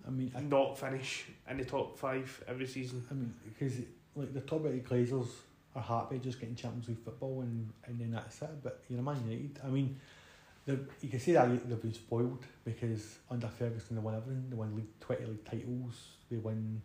[0.08, 3.04] I mean, I, not finish in the top five every season.
[3.10, 3.80] I mean, because
[4.16, 5.28] like the top eight Glazers
[5.76, 8.64] are happy just getting Champions League football and, and then that's it.
[8.64, 10.00] But you know, Man United, I mean,
[10.68, 14.46] you can say that they've been spoiled because under Ferguson they won everything.
[14.50, 15.96] They won league, twenty league titles.
[16.30, 16.82] They won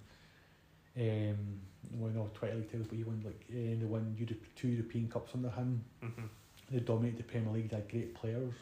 [0.99, 1.61] Um,
[1.93, 5.09] won all twenty league titles, but he won like uh, they won Europe, two European
[5.09, 5.84] Cups under him.
[6.05, 6.24] Mm-hmm.
[6.70, 7.70] They dominated the Premier League.
[7.70, 8.55] They had great players,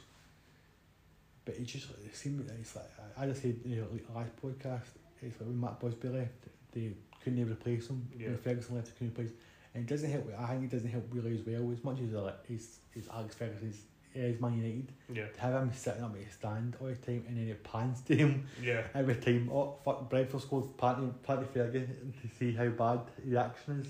[1.45, 4.89] but it just it seemed it's like I just said you know, like last podcast.
[5.20, 8.09] It's like when Matt Busby left, they couldn't even replace him.
[8.16, 8.29] Yeah.
[8.29, 9.37] When Ferguson left, they couldn't replace.
[9.74, 10.33] And it doesn't help.
[10.39, 11.70] I think it doesn't help really as well.
[11.72, 13.74] As much as uh, he's, he's Alex Ferguson
[14.14, 15.26] is, Man United, Yeah.
[15.28, 18.00] to have him sitting up at his stand all the time and then it pans
[18.06, 18.82] to him Yeah.
[18.94, 19.50] every time.
[19.52, 20.09] Oh fuck!
[20.11, 23.88] Brentford scored Paddy Paddy Ferguson to see how bad the action is.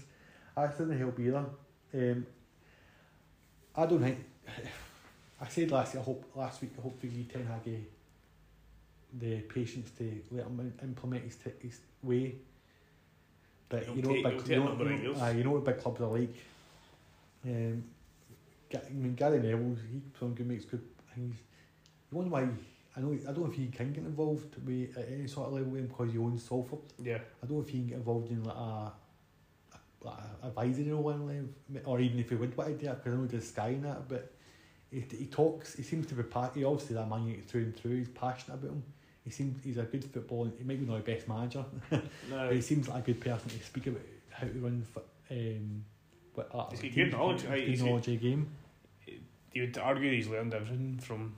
[0.57, 1.45] I doesn't help either.
[1.95, 2.27] Um,
[3.77, 4.19] I don't think.
[5.41, 6.73] I said last I hope last week.
[6.79, 7.79] I hope Viggy Ten Hag eh,
[9.21, 12.35] the patience to let him implement his, t- his way.
[13.69, 16.01] But you know, take- big, you know, you know, aye, you know what big clubs
[16.01, 16.35] are like.
[17.47, 17.85] Um,
[18.75, 20.83] I mean Gary Neville, he some good makes good
[21.15, 21.37] things.
[22.11, 22.49] You wonder why?
[22.97, 25.55] I know I don't know if he can get involved with at any sort of
[25.55, 26.81] level with him because he owns Salford.
[27.03, 27.19] Yeah.
[27.43, 28.93] I don't know if he can get involved in like a, a
[30.03, 32.97] like a advisory role in life, or even if he would want to do it,
[32.97, 34.33] because I know he does Sky and that, but
[34.91, 37.77] he, he talks, he seems to be, pa- he obviously that man United through and
[37.77, 38.83] through, he's passionate about him.
[39.25, 42.01] He seems, he's a good footballer, he might be not the best manager, No.
[42.31, 44.01] but he seems like a good person to speak about
[44.31, 44.87] how to run
[45.31, 45.85] um,
[46.39, 48.49] what, uh, He's got teams, good knowledge, good knowledge of game.
[49.53, 51.35] You would argue he's learned everything from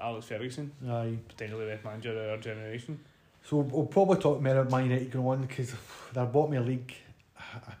[0.00, 1.18] Alex Ferguson, Aye.
[1.28, 3.00] potentially the best manager of our generation.
[3.44, 5.74] So we'll probably talk more about Man United going on because
[6.12, 6.94] they're bottom of the league.
[7.38, 7.72] I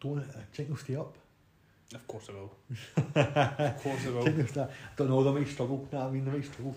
[0.00, 1.14] don't I think they'll stay up.
[1.94, 2.52] Of course I will.
[3.14, 4.22] Of course I will.
[4.22, 5.88] think they'll stay, I don't know, they might struggle.
[5.90, 6.74] You know I mean, they might struggle.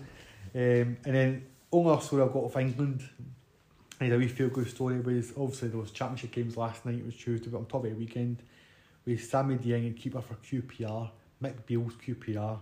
[0.54, 3.02] Um, and then only story I've got of England.
[4.00, 6.96] I had a wee feel good story was obviously those championship games last night.
[6.96, 8.42] It was Tuesday, but on top of the weekend,
[9.04, 11.10] with Seny Dieng, keeper for QPR,
[11.42, 12.58] Mick Beale's QPR,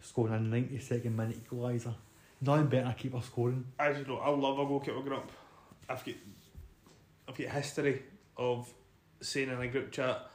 [0.00, 1.94] scoring a 92nd minute equaliser.
[2.40, 3.64] Nothing better keeper scoring.
[3.78, 5.30] As you know, I love a goalkeeper growing up.
[5.88, 6.14] I've got,
[7.28, 8.02] I've got history
[8.36, 8.72] of
[9.20, 10.28] saying in a group chat,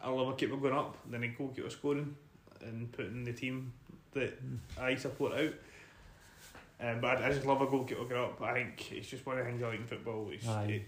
[0.00, 2.14] I love a keeper going up, then a goalkeeper scoring,
[2.60, 3.72] and putting the team
[4.12, 4.38] that
[4.78, 5.54] I support out.
[6.78, 8.42] Um, but I, I just love a goalkeeper growing up.
[8.42, 10.28] I think it's just one of the things I like in football.
[10.30, 10.82] It's, it,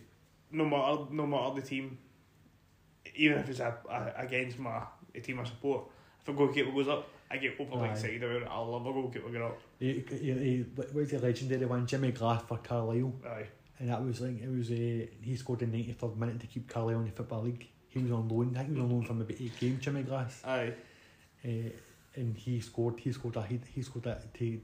[0.50, 1.96] no matter no matter the team,
[3.14, 4.82] even if it's a, a, against my
[5.14, 5.84] a team I support,
[6.20, 7.92] if a goalkeeper goes up, I get overly Aye.
[7.92, 8.48] excited about it.
[8.50, 9.58] I love a goalkeeper going up.
[9.78, 11.86] He, he, he, what was the legendary one?
[11.86, 13.12] Jimmy Glass for Carlisle.
[13.26, 13.46] Aye.
[13.78, 16.68] And that was like it was uh, he scored the ninety third minute to keep
[16.68, 17.66] Carlisle in the football league.
[17.88, 18.54] He was on loan.
[18.56, 19.82] I think he was on loan from about eight games.
[19.82, 20.72] Jimmy Glass, Aye.
[21.44, 21.48] uh,
[22.16, 22.98] and he scored.
[22.98, 24.60] He scored a he, he scored that to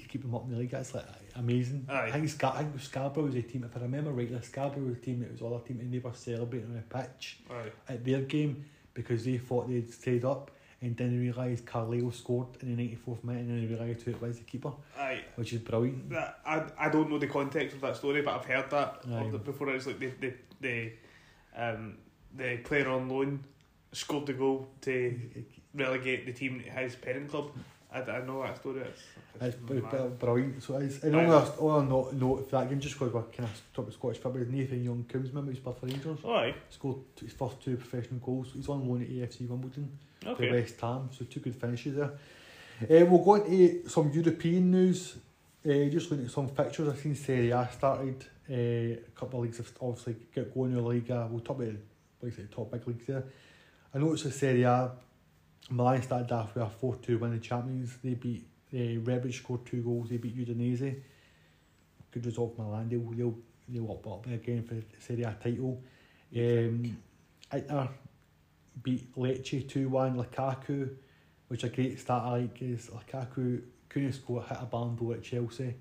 [0.00, 0.70] to keep them up in the league.
[0.70, 1.04] That's like
[1.36, 1.86] amazing.
[1.88, 2.06] Aye.
[2.08, 3.64] I think Scar- I think Scarborough was a team.
[3.64, 5.98] If I remember rightly, Scarborough was a team that was all a team and they
[5.98, 7.70] were celebrating on the pitch Aye.
[7.88, 8.64] at their game
[8.94, 13.22] because they thought they'd stayed up and then realised Carlisle scored in the ninety fourth
[13.22, 15.20] minute and then they realised who it was the keeper, Aye.
[15.36, 16.10] which is brilliant.
[16.10, 19.30] That, I, I don't know the context of that story, but I've heard that Aye.
[19.44, 19.70] before.
[19.70, 20.92] It's like the the the
[21.56, 21.98] um
[22.34, 23.44] the player on loan
[23.92, 25.18] scored the goal to
[25.74, 27.50] relegate the team to his parent club.
[27.94, 28.80] I, I know that story.
[28.80, 29.02] It's,
[29.40, 30.62] It's it's br- brilliant.
[30.62, 31.24] So it's, and Aye.
[31.24, 33.84] only a, only a note, note for that game, just because we're kind of talking
[33.88, 36.18] about Scottish football, Nathan Young-Coombes, remember he's played for Rangers?
[36.24, 36.54] Oh, aye.
[36.70, 38.50] Scored his first two professional goals.
[38.54, 39.90] He's on loan at AFC Wimbledon
[40.22, 40.50] for Okay.
[40.52, 42.12] West Ham, so two good finishes there.
[42.82, 45.16] Uh, we'll go into some European news.
[45.64, 48.24] Uh, just looking at some fixtures, I've seen Serie A started.
[48.50, 51.28] Uh, a couple of leagues have obviously got going in the Liga.
[51.30, 51.74] We'll talk about
[52.22, 53.24] like I said, top big leagues there.
[53.94, 54.90] I noticed the Serie A,
[55.70, 57.96] Milan started off with a 4 2 win in the Champions.
[58.02, 60.10] They beat uh, Rebic, scored two goals.
[60.10, 61.00] They beat Udinese.
[62.10, 62.88] Good result for Milan.
[62.88, 63.38] They'll, they'll,
[63.68, 65.82] they'll up, up again for the Serie A title.
[66.36, 66.96] Um,
[68.82, 70.16] beat Lecce 2 1.
[70.16, 70.90] Lukaku,
[71.48, 75.74] which a great start I like, is Lukaku couldn't score, hit a d'Or at Chelsea.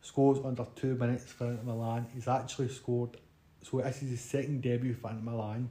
[0.00, 2.06] Scores under two minutes for Milan.
[2.14, 3.16] He's actually scored,
[3.62, 5.68] so this is his second debut for Milan.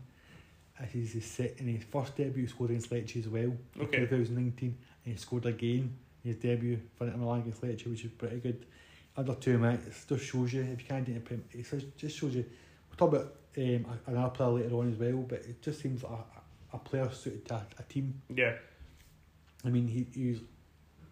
[0.80, 4.78] This is his set, and his first debut scored against Lecce as well in 2019,
[5.06, 8.38] and he scored again in his debut for Inter Milan against Lecce, which is pretty
[8.38, 8.66] good.
[9.16, 12.46] Under two minutes, just shows you if you can't it, in it just shows you.
[12.90, 16.12] We'll talk about um, another player later on as well, but it just seems like
[16.12, 18.22] a, a player suited to a, a team.
[18.34, 18.54] Yeah.
[19.66, 20.40] I mean, he, he was,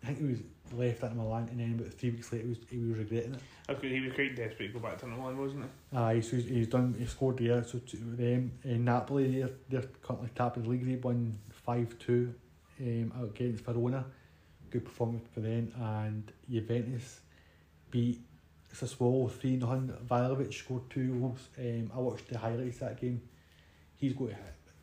[0.03, 0.39] I think he was
[0.73, 3.41] left at Milan, and then about three weeks later, he was, he was regretting it.
[3.67, 3.91] That's good.
[3.91, 5.97] He was quite desperate to go back to Milan, wasn't he?
[5.97, 6.95] Aye, so he's, he's done.
[6.97, 7.63] He scored there.
[7.63, 10.85] So to them, in Napoli, they're they're currently of the league.
[10.85, 12.33] They won five two,
[12.79, 14.05] um, out against Verona.
[14.69, 15.71] Good performance for them.
[15.79, 17.21] And Juventus
[17.91, 18.21] beat
[18.73, 21.47] Sassuolo three 0 Vlahovic scored two goals.
[21.57, 23.21] Um, I watched the highlights of that game.
[23.97, 24.29] He's got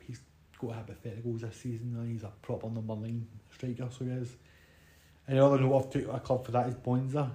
[0.07, 0.21] he's
[0.59, 1.95] got to hit pathetic goals this season.
[1.99, 4.37] and He's a proper number nine striker, so he is.
[5.29, 7.21] And the other note I've took a club for that is Monza.
[7.21, 7.29] Uh,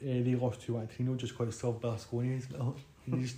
[0.00, 0.66] they lost to
[0.96, 2.42] Torino just because Silvio Berlusconi
[3.06, 3.36] he just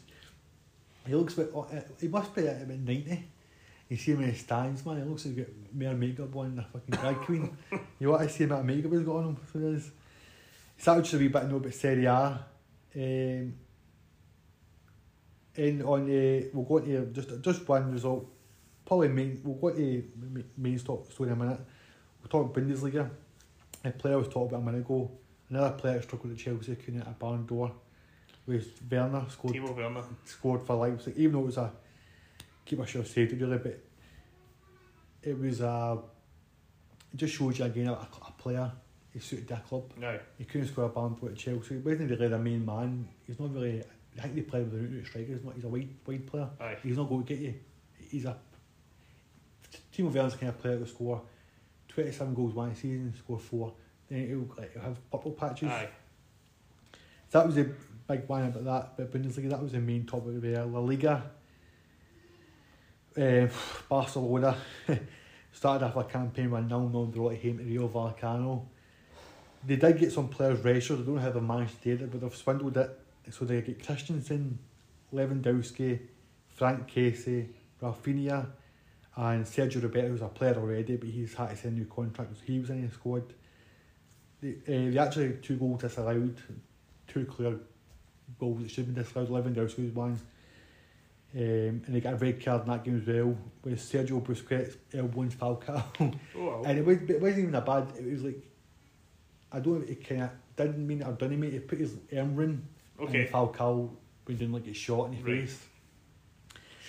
[1.06, 1.52] He looks a bit.
[1.54, 1.64] uh,
[2.00, 3.24] He must be at about ninety.
[3.88, 4.98] You see him in the stands, man.
[4.98, 7.56] He looks like he's got more makeup on than a fucking drag queen.
[7.98, 9.36] you want to see him at makeup he's got on him.
[9.52, 9.90] So there's.
[10.76, 12.44] Started just a wee bit to know about Serie A.
[12.94, 13.54] Um,
[15.56, 18.26] and on the we'll go into just just one result.
[18.86, 19.40] Probably main.
[19.44, 20.04] We'll go to
[20.56, 21.60] main stop story in a minute.
[22.22, 23.10] We'll talk Bundesliga.
[23.84, 25.10] A player was talked about a minute ago.
[25.48, 27.72] Another player struggled at Chelsea, couldn't a barn door.
[28.46, 30.02] Was Werner scored Timo Werner.
[30.24, 31.70] scored for Leipzig, even though it was a
[32.64, 33.80] keep I saved it really, but
[35.22, 35.98] it was a
[37.12, 38.72] it just shows you again a, a player
[39.12, 39.92] he suited that club.
[39.96, 40.18] No.
[40.38, 41.74] He couldn't score a barn door at Chelsea.
[41.74, 43.08] He wasn't really the main man.
[43.26, 43.82] He's not really.
[44.18, 45.32] I think they play with a root striker.
[45.32, 45.54] He's not.
[45.54, 46.48] He's a wide wide player.
[46.60, 46.76] Aye.
[46.82, 47.54] He's not going to get you.
[48.08, 48.36] He's a
[49.94, 51.22] Timo Werner's kind of player to score
[52.00, 53.72] twenty seven goals one season, score four.
[54.08, 55.68] Then like, he'll have purple patches.
[55.68, 55.88] Aye.
[57.30, 57.64] That was a
[58.08, 58.96] big one about that.
[58.96, 60.64] But Bundesliga, that was the main topic there.
[60.64, 61.30] La Liga,
[63.16, 63.46] uh,
[63.88, 64.56] Barcelona
[65.52, 68.64] started off a campaign with a nil nil draw at home to Rayo Vallecano.
[69.64, 71.00] They did get some players registered.
[71.00, 72.98] I don't know how they managed to do it, but they've swindled it.
[73.30, 74.58] So they get Christensen,
[75.12, 76.00] Lewandowski,
[76.48, 77.48] Franck Kessié,
[77.80, 78.46] Raphinha,
[79.20, 82.32] and Sergi Roberto, was a player already, but he's had to sign a new contract,
[82.46, 83.34] he was in the squad.
[84.40, 86.40] They, uh, they actually two goals disallowed,
[87.06, 87.58] two clear
[88.38, 89.28] goals that should have been disallowed.
[89.28, 90.18] Lewandowski was one.
[91.32, 91.40] Um,
[91.86, 95.30] and they got a red card in that game as well with Sergio Busquets elbowing
[95.30, 95.84] Falcao.
[96.36, 96.62] Oh, well.
[96.64, 98.42] and it, was, it wasn't even a bad, it was like,
[99.52, 101.52] I don't know, it kind of didn't mean it or didn't mean it.
[101.54, 102.66] He put his arm ring
[103.00, 103.20] okay.
[103.20, 103.90] and Falcao
[104.26, 105.40] was doing like a shot in the Right.
[105.42, 105.66] face.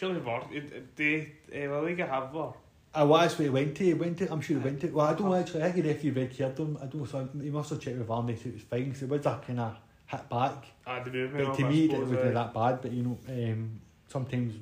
[0.01, 0.47] Surely VAR.
[0.51, 2.55] it- They uh, La Liga have VAR.
[2.93, 3.83] I well, that's where he went to.
[3.83, 4.31] He went to.
[4.33, 4.87] I'm sure he went to.
[4.87, 5.63] Well, I don't actually.
[5.63, 6.77] I think the referee red carded him.
[6.81, 7.05] I don't know.
[7.05, 8.95] So he must have checked with VAR and it was fine.
[8.95, 9.77] So it was that kind of
[10.07, 10.65] hit back.
[10.87, 11.47] Movement.
[11.47, 12.31] But to me, it wasn't aye.
[12.31, 12.81] that bad.
[12.81, 14.55] But you know, um, sometimes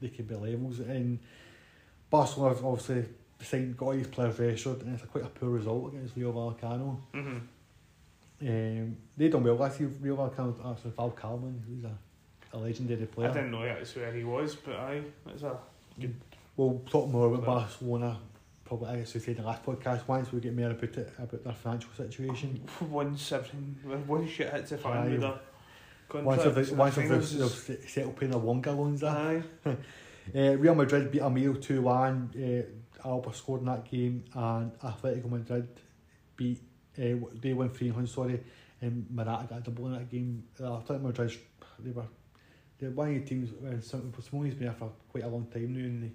[0.00, 0.78] they can be levels.
[0.78, 1.18] And
[2.08, 3.04] Barcelona obviously
[3.42, 6.32] signed got all these players registered, and it's a quite a poor result against Rayo
[6.32, 7.00] Vallecano.
[7.12, 7.40] Mhm.
[8.40, 9.90] Um, they done well last year.
[10.00, 11.98] Rayo Vallecano, actually Val Calman, who's a,
[12.52, 13.30] a legendary player.
[13.30, 15.56] I didn't know that's where he was, but aye, that's a
[16.00, 16.14] good.
[16.56, 18.18] We'll talk more about Well- Barcelona.
[18.64, 20.06] Probably, I guess we said in the last podcast.
[20.06, 22.60] Once we get more about it, about their financial situation.
[22.90, 23.78] one seven.
[24.06, 25.08] One shit hits the fan Aye.
[25.12, 25.40] with their
[26.22, 26.68] Once of contracts.
[26.70, 29.00] the, once I of think the, it was they've s- settled paying their Wonga loans.
[29.00, 29.10] There.
[29.10, 29.42] Aye.
[29.64, 29.74] Uh,
[30.58, 32.66] Real Madrid beat Emil 2 1.
[33.02, 35.66] Uh, Alaba scored in that game, and Atletico Madrid
[36.36, 36.60] beat.
[36.98, 38.38] Uh, they won 3 1, sorry,
[38.82, 40.44] and Morata got a double in that game.
[40.60, 41.32] Uh, Atletico Madrid,
[41.78, 42.04] they were.
[42.78, 45.46] They're one of the teams uh, where Sim- Simone's been there for quite a long
[45.46, 46.10] time now, and they,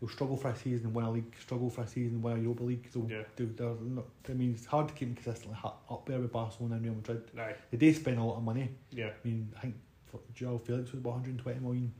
[0.00, 2.38] they'll struggle for a season and win a league, struggle for a season and win
[2.38, 2.90] a Europa League.
[2.92, 3.22] They'll, Yeah.
[3.36, 6.76] they'll, they're not, I mean, it's hard to keep them consistently up there with Barcelona
[6.76, 7.22] and Real Madrid.
[7.38, 7.54] Aye.
[7.70, 8.70] They do spend a lot of money.
[8.90, 9.08] Yeah.
[9.08, 9.74] I mean, I think
[10.06, 11.92] for Joao Felix was about 120 million,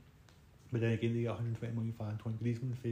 [0.71, 2.89] but then again they got 120 million for Antoine Griezmann for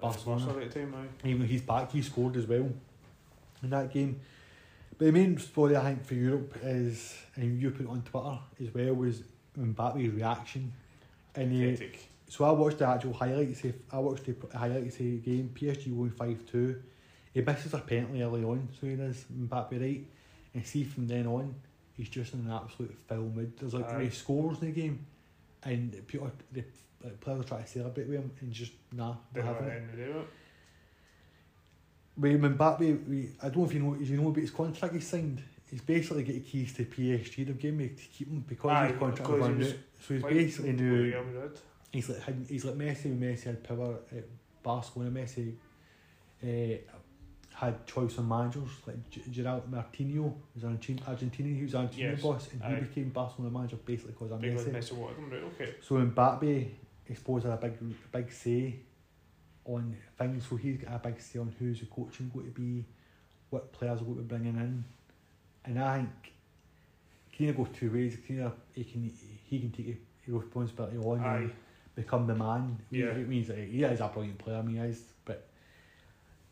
[0.00, 0.40] Barcelona.
[0.46, 1.28] Barcelona at the time, aye.
[1.28, 2.70] Even though he's back, he scored as well
[3.62, 4.20] in that game.
[4.98, 8.38] But the main story I think for Europe is, and you put it on Twitter
[8.62, 9.22] as well, was
[9.58, 10.72] Mbappe's reaction.
[11.34, 11.90] And uh, he,
[12.28, 13.64] so I watched the actual highlights.
[13.64, 15.50] Of, I watched the highlights of the game.
[15.54, 16.82] PSG won five two.
[17.32, 20.04] He misses a penalty early on, so he does Mbappe right.
[20.54, 21.54] And see from then on,
[21.96, 23.52] he's just in an absolute foul mood.
[23.58, 25.04] There's like he scores in the game,
[25.62, 26.64] and people, the
[27.04, 29.70] like, players try to celebrate with him, and just nah, we're Didn't having it.
[29.70, 30.28] anything to do with it.
[32.42, 35.00] With Mbappe, we, I don't know if you know, you know about his contract he
[35.00, 35.42] signed?
[35.70, 37.44] He's basically got the keys to PSG.
[37.46, 39.74] They've given me to keep him because Aye, his contract was running out.
[40.00, 40.72] So he's basically.
[40.72, 41.24] Real
[41.92, 43.04] He's like he's like Messi.
[43.06, 44.24] when Messi had power at
[44.62, 45.10] Barcelona.
[45.10, 45.54] Messi
[46.42, 46.76] uh,
[47.54, 51.02] had choice on managers like G- Gerard Martino was an Argentinian.
[51.04, 51.56] Argentinian.
[51.56, 52.74] He was Argentinian Yes, boss, and aye.
[52.74, 54.70] he became Barcelona manager basically because of Messi.
[54.72, 55.42] Messi wanted him, right?
[55.54, 55.74] Okay.
[55.80, 56.68] So Mbappe,
[57.10, 58.76] I suppose, had a big big say
[59.64, 60.46] on things.
[60.48, 62.84] So he's got a big say on who's the coaching going to be,
[63.50, 64.84] what players are going to be bringing in,
[65.66, 66.08] and I think
[67.38, 68.16] either go two ways.
[68.28, 69.12] Either he can
[69.44, 71.36] he can take responsibility on Aye.
[71.36, 71.52] and
[71.94, 72.78] become the man.
[72.90, 73.06] Yeah.
[73.06, 74.56] It means that he is a brilliant player.
[74.56, 75.46] I mean, he is, but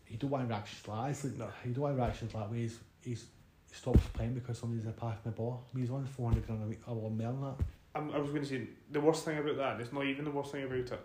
[0.05, 1.25] he don't want reactions like that.
[1.29, 1.49] Like, No.
[1.65, 2.57] He don't want reactions like that.
[2.57, 3.25] He's, he's
[3.71, 5.65] he stops playing because somebody's passed my ball.
[5.73, 6.81] I mean, he's on four hundred grand a week.
[6.87, 7.55] I will more than that.
[7.97, 9.81] I'm, I was going to say the worst thing about that.
[9.81, 11.01] It's not even the worst thing about it.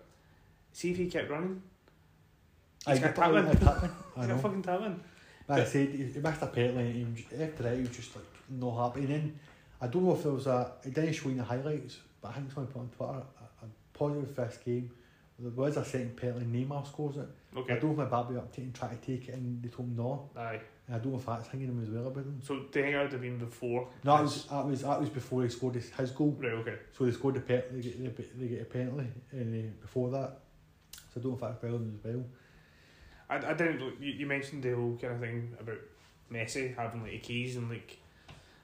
[0.74, 1.62] See if he kept running.
[2.88, 3.48] He's Aye, got but- talent.
[3.50, 5.02] aye, talent, I He's got fucking talent.
[5.50, 8.16] Like I said, he, he missed a penalty and he, after that he was just
[8.16, 9.02] like not happy.
[9.02, 9.40] And then
[9.82, 12.34] I don't know if there was a, it didn't show in the highlights, but I
[12.34, 14.92] think someone put on Twitter a, a positive first game.
[15.42, 17.28] There was a second penalty, Neymar scores it.
[17.56, 17.80] I Okay.
[17.80, 19.88] don't know if my Mbappe up to and try to take it and they told
[19.88, 20.30] him no.
[20.38, 20.60] Aye.
[20.86, 22.40] And I don't know if that's hanging him as well about him.
[22.44, 23.88] So think that would have been before?
[24.04, 26.36] No, that was that was that was before he scored his, his goal.
[26.40, 26.76] Right, okay.
[26.96, 30.10] So they scored the pen, they get they, they get a penalty, and uh, before
[30.12, 30.40] that,
[31.14, 32.26] so I don't know if that's Bellingham as well.
[33.30, 33.80] I, I didn't.
[34.02, 35.78] You, you mentioned the whole kind of thing about
[36.32, 37.98] Messi having like keys and like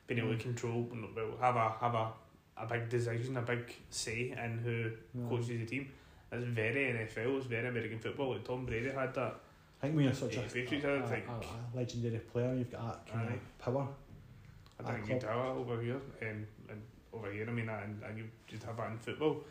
[0.08, 0.42] being able to Mm.
[0.42, 2.12] control, well, have a have a,
[2.58, 4.92] a big decision, a big say in who
[5.30, 5.92] coaches the team.
[6.30, 7.38] That's very NFL.
[7.38, 8.34] It's very American football.
[8.34, 9.36] Like Tom Brady had that.
[9.82, 10.44] I think when you're such a, a,
[11.28, 11.34] a,
[11.76, 13.34] a legendary player, you've got that kind Aye.
[13.34, 13.88] of power.
[14.80, 16.82] I think you'd have that over here, um, and
[17.14, 17.46] over here.
[17.48, 19.44] I mean, and, and you just have that in football.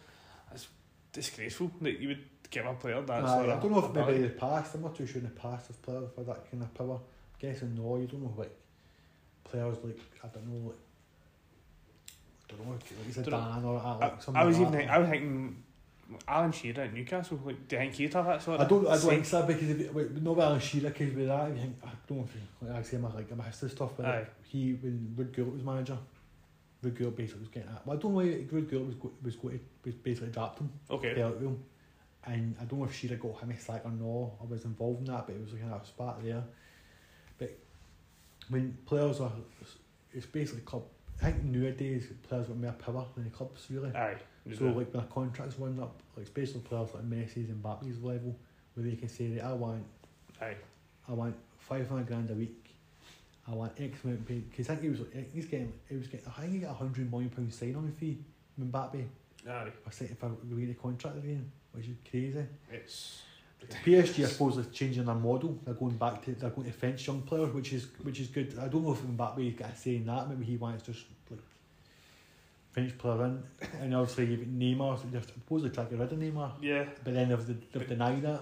[0.52, 0.66] It's
[1.12, 4.28] disgraceful that you would give a player that sort I don't know if maybe the
[4.30, 6.94] past, I'm not too sure in the past of players for that kind of power.
[6.94, 7.00] I'm
[7.40, 8.56] guessing no, you don't know like
[9.44, 10.78] players like, I don't know, like,
[12.50, 14.26] I don't know, like Dan or uh, I, Alex.
[14.34, 15.62] I was even think, I was thinking
[16.28, 17.40] Alan Shearer at Newcastle.
[17.44, 18.68] Like, do you think he'd have that sort I of?
[18.68, 21.40] don't, I don't think so because if, it- wait, no Alan Shearer because with that,
[21.40, 22.24] I think I don't know
[22.60, 25.52] if like I say my like my history stuff, but like, he when Ruud Gullit
[25.54, 25.98] was manager,
[26.84, 27.86] Ruud Gullit basically was getting that.
[27.86, 30.70] Well, I don't know why Ruud Gullit was was going to was basically dropped him,
[30.90, 31.20] Okay.
[31.22, 31.64] out with him,
[32.26, 34.32] and I don't know if she Shearer got him a sack or no.
[34.40, 36.42] I was involved in that, but it was like a spat there.
[37.38, 37.58] But
[38.48, 39.32] when players are,
[40.12, 40.84] it's basically club.
[41.22, 43.94] I think nowadays players got more power than the clubs really.
[43.94, 44.16] Aye.
[44.58, 48.36] So like when a contract's running up, like especially players like Messi's and Mbappe's level,
[48.74, 49.84] where they can say that I want
[50.40, 50.56] Aye.
[51.08, 52.60] I want five hundred grand a week.
[53.46, 56.06] I want X amount paid because I think he was like, he's getting he was
[56.08, 58.18] getting I think he got a hundred million pound sign on the fee
[58.56, 59.04] when Mbappe
[59.48, 59.70] Aye.
[59.84, 62.44] was if I read the contract again, which is crazy.
[62.72, 63.22] It's.
[63.82, 65.58] PSG I suppose is changing their model.
[65.64, 68.54] They're going back to they're going to French young players, which is which is good.
[68.60, 70.28] I don't know if Mbappe got a say in that.
[70.28, 71.40] Maybe he wants just like
[72.72, 73.42] French player in,
[73.80, 74.98] and obviously you've Neymar.
[74.98, 76.84] So they're supposedly trying to get rid of Neymar, Yeah.
[77.04, 78.40] but then they've, they've denied that.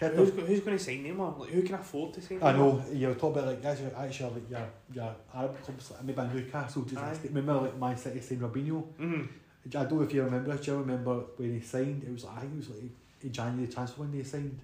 [0.00, 1.38] Who's, who's going to sign Neymar?
[1.38, 2.56] Like, who can afford to sign I Neymar?
[2.58, 6.82] know you're talking about like actually, actually like your your Arab clubs, like maybe Newcastle.
[6.82, 7.18] Just Aye.
[7.28, 8.82] remember like Man City signed Robinho.
[9.00, 9.28] Mm.
[9.66, 10.56] I don't know if you remember.
[10.56, 12.04] Do you remember when he signed?
[12.04, 12.90] It was like, I think it was like
[13.22, 14.58] in January transfer when they signed,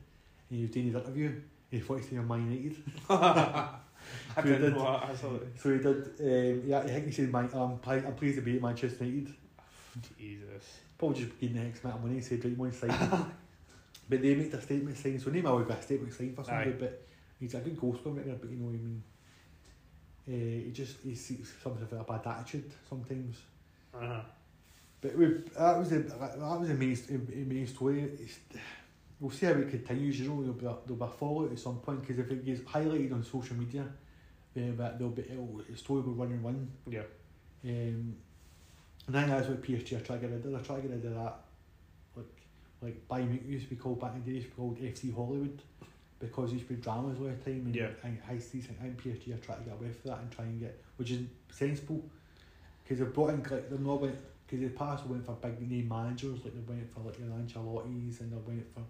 [0.50, 1.26] and he was doing his interview.
[1.26, 2.76] And he thought he was Man United.
[3.08, 3.68] I
[4.34, 4.74] So didn't did.
[4.74, 5.10] know that.
[5.10, 5.48] I saw it.
[5.56, 5.96] So he did.
[6.20, 9.04] Um, yeah, I think he said, Man, "I'm, pl- I'm pleased to be at Manchester
[9.04, 9.34] United."
[10.18, 10.78] Jesus.
[10.98, 12.16] Probably just getting the next amount of money.
[12.16, 12.90] He said, "Right, you want to sign?"
[14.08, 15.18] but they make their statement sign.
[15.18, 16.76] So Neymar would be a statement sign for somebody, Aye.
[16.78, 17.02] but
[17.38, 19.02] he's a good goal scorer, but you know, what I mean,
[20.28, 23.36] uh, he just he sees something of a bad attitude sometimes.
[23.94, 24.20] Uh-huh.
[25.00, 25.26] But we,
[25.58, 26.94] that was the that was the main,
[27.26, 28.02] the main story.
[28.02, 28.38] It's,
[29.18, 30.20] we'll see how it continues.
[30.20, 32.44] You know, there'll be a, there'll be a fallout at some point because if it
[32.44, 33.84] gets highlighted on social media,
[34.54, 36.70] then that there'll be it'll, the story will run and run.
[36.88, 37.02] Yeah.
[37.64, 38.14] Um,
[39.06, 40.52] and I think that's what PSG are trying to get rid of.
[40.52, 41.36] They're trying to get rid of that,
[42.16, 42.26] like
[42.82, 44.78] like Bayern Munich used to be called back in the day, used to be called
[44.78, 45.62] FC Hollywood,
[46.18, 47.62] because there used to be dramas all the time.
[47.66, 47.88] And Yeah.
[48.04, 50.44] I, I see, I think PSG are trying to get away from that and try
[50.44, 51.20] and get, which is
[51.50, 52.02] sensible,
[52.82, 54.16] because they've brought in like they're not went
[54.50, 58.20] because the past went for big name managers like they went for like your Ancelotti's
[58.20, 58.82] and they went for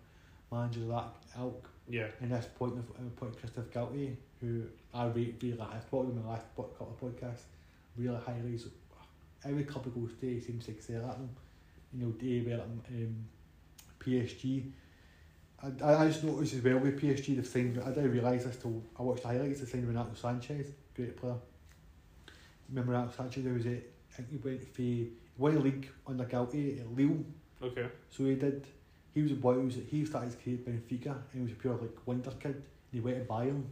[0.55, 1.69] managers of that ilk.
[1.89, 2.07] Yeah.
[2.21, 4.63] And this point of uh, point Christophe Galtier, who
[4.95, 5.61] I rate really.
[5.61, 7.43] I've talked in my last couple of podcasts,
[7.97, 8.57] really highly.
[8.57, 8.69] So
[9.45, 11.29] every club he goes to, he seems to excel at them.
[11.93, 13.17] You know, they were um, um,
[13.99, 14.71] PSG.
[15.63, 17.83] I, I just noticed as well with PSG they've signed.
[17.85, 19.61] I didn't realise this till I watched the highlights.
[19.61, 21.35] They signed Renato Sanches, great player.
[22.71, 23.45] Remember Renato Sanches?
[23.45, 23.79] There was a,
[24.13, 25.09] I think he went for he
[25.39, 27.25] won the league under Galtier at Lille.
[27.63, 27.87] Okay.
[28.11, 28.67] So he did.
[29.15, 29.55] He was a boy.
[29.55, 32.31] Who was he started his career at Benfica, and he was a pure like wonder
[32.41, 32.55] kid.
[32.55, 33.63] And he went to Bayern,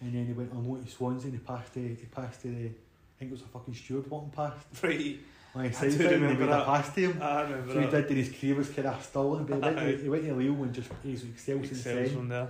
[0.00, 1.30] and then he went on loan to Swansea.
[1.30, 1.80] And he passed the.
[1.88, 2.48] He passed the.
[2.50, 4.56] I think it was a fucking steward walking past.
[4.82, 4.98] Right.
[5.00, 5.20] He
[5.54, 6.64] I do he remember a that.
[6.66, 7.18] pass to him.
[7.22, 8.08] I remember So he that.
[8.08, 8.16] did.
[8.16, 9.44] His career was kind of stolen.
[9.44, 12.08] But he went, to, he went to Lille and just he's excelled then.
[12.08, 12.48] from there.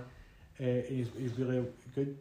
[0.59, 2.17] Uh, he's, he's really good.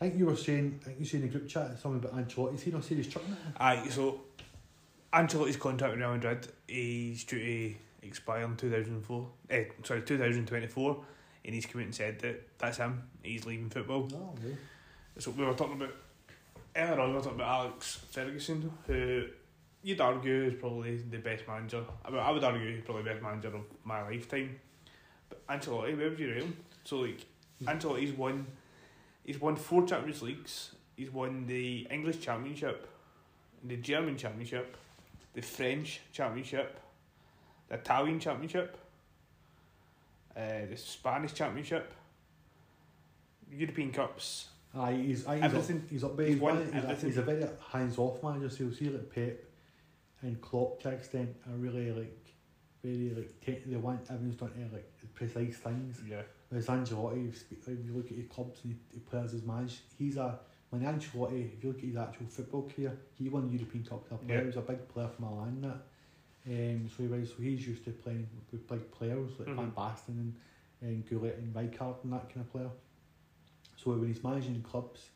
[0.00, 0.80] I think you were saying.
[0.82, 2.54] I think you said in the group chat something about Ancelotti.
[2.54, 3.38] Is he not serious chucking it?
[3.58, 4.20] Aye, so
[5.12, 9.28] Ancelotti's contract with Real Madrid is due to expire in 2004.
[9.50, 11.04] Eh, sorry, 2024.
[11.44, 13.04] And he's come out and said that that's him.
[13.22, 14.08] He's leaving football.
[14.10, 14.56] No, okay.
[15.18, 15.94] So we were talking about
[16.74, 17.10] earlier on.
[17.10, 19.26] We were talking about Alex Ferguson, who
[19.82, 21.84] you'd argue is probably the best manager.
[22.04, 24.58] I, mean, I would argue he's probably the best manager of my lifetime.
[25.28, 26.56] But Ancelotti, where would you rate him?
[26.84, 27.24] So like
[27.64, 28.46] Ancelotti's won,
[29.26, 30.70] he's won four Champions Leagues.
[30.96, 32.88] He's won the English Championship,
[33.62, 34.76] the German Championship,
[35.34, 36.80] the French Championship,
[37.68, 38.78] the Italian Championship,
[40.34, 41.92] uh, the Spanish Championship,
[43.52, 44.48] European Cups.
[44.74, 45.86] Aye, he's, aye, he's, up, Everything.
[45.90, 46.26] he's up there.
[46.26, 49.44] He's won he's, a, he's a very hands-off manager, so you'll see like Pep
[50.22, 52.26] and Klopp to extent are really like
[52.82, 56.00] very like te- they want everyone's done to like precise things.
[56.08, 56.22] Yeah.
[56.48, 60.38] Whereas Ancelotti, if you look at his clubs and the players he's managed, he's a
[60.70, 64.06] when Ancelotti, if you look at his actual football career, he won the European Cup
[64.08, 64.20] player.
[64.28, 64.40] Yeah.
[64.40, 65.60] He was a big player for Milan.
[65.62, 65.82] That.
[66.48, 69.74] Um, so he was, so he's used to playing with big players like Van Mhm.
[69.74, 70.34] Basten and,
[70.82, 72.70] and Gullit and Rijkaard and that kind of player.
[73.76, 75.08] So when he's managing clubs,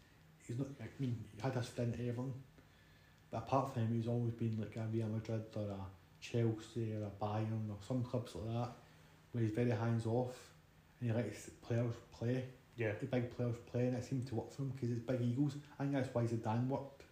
[0.47, 0.69] he's not.
[0.81, 2.33] I mean, he had a stint at Everton,
[3.31, 5.87] but apart from him, he's always been like a Real Madrid or a
[6.21, 8.73] Chelsea or a Bayern or some clubs like that,
[9.33, 10.50] where he's very hands off
[11.01, 12.45] and he lets players play
[12.77, 12.93] Yeah.
[13.01, 15.57] the big players play, and it seemed to work for him because it's big egos.
[15.79, 17.03] I think that's why Zidane worked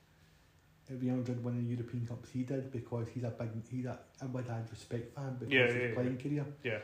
[0.90, 3.98] at Real Madrid winning the European Cups he did because he's a big he's a
[4.22, 6.46] everybody had respect for him because Yeah, of his yeah, playing career.
[6.64, 6.78] Yeah.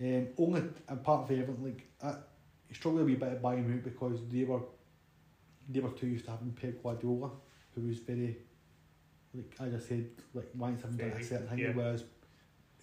[0.00, 2.14] Um, only apart from Everton, like I,
[2.68, 4.60] he struggled a wee bit to buy him out because they were
[5.68, 7.30] they were too used to having Pep Guardiola,
[7.74, 8.36] who was very
[9.34, 11.72] like as I said, like once having done a certain thing, yeah.
[11.74, 12.04] whereas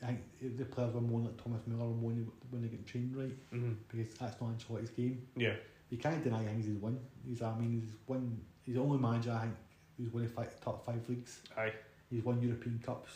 [0.05, 2.11] I think the players were more like Thomas Müller were more
[2.51, 5.25] when they get trained right hmm because that's not Ancelotti's game.
[5.35, 5.53] Yeah.
[5.89, 6.99] You can't deny things he's won.
[7.25, 9.55] He's I mean he's won he's the only manager I think
[9.97, 11.41] who's won the five, top five leagues.
[11.57, 11.73] Aye.
[12.09, 13.11] He's won European Cups.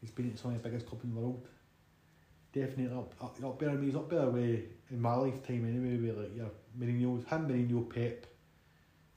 [0.00, 1.48] He's been at some of the biggest clubs in the world.
[2.52, 3.70] Definitely up up, up there.
[3.70, 7.48] I mean he's up there way in my lifetime anyway with like your Mourinho's him,
[7.48, 8.26] Mourinho, Pep,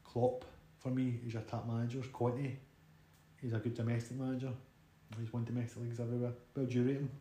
[0.03, 0.45] Klopp
[0.77, 2.05] for me is your top managers.
[2.11, 2.55] Conte,
[3.41, 4.51] he's a good domestic manager.
[5.17, 6.33] He's won domestic leagues everywhere.
[6.55, 7.11] Well do you rate him?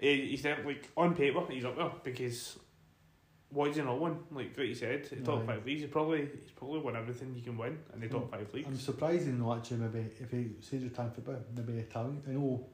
[0.00, 2.58] He's there, like on paper, he's up there because
[3.50, 4.18] what is he not won?
[4.32, 5.46] Like what you said, the top Aye.
[5.46, 5.82] five leagues.
[5.82, 8.66] He probably he's probably won everything you can win in the top five leagues.
[8.66, 12.22] I'm surprised he's not actually maybe if he says retiring football, maybe Italian.
[12.28, 12.66] I know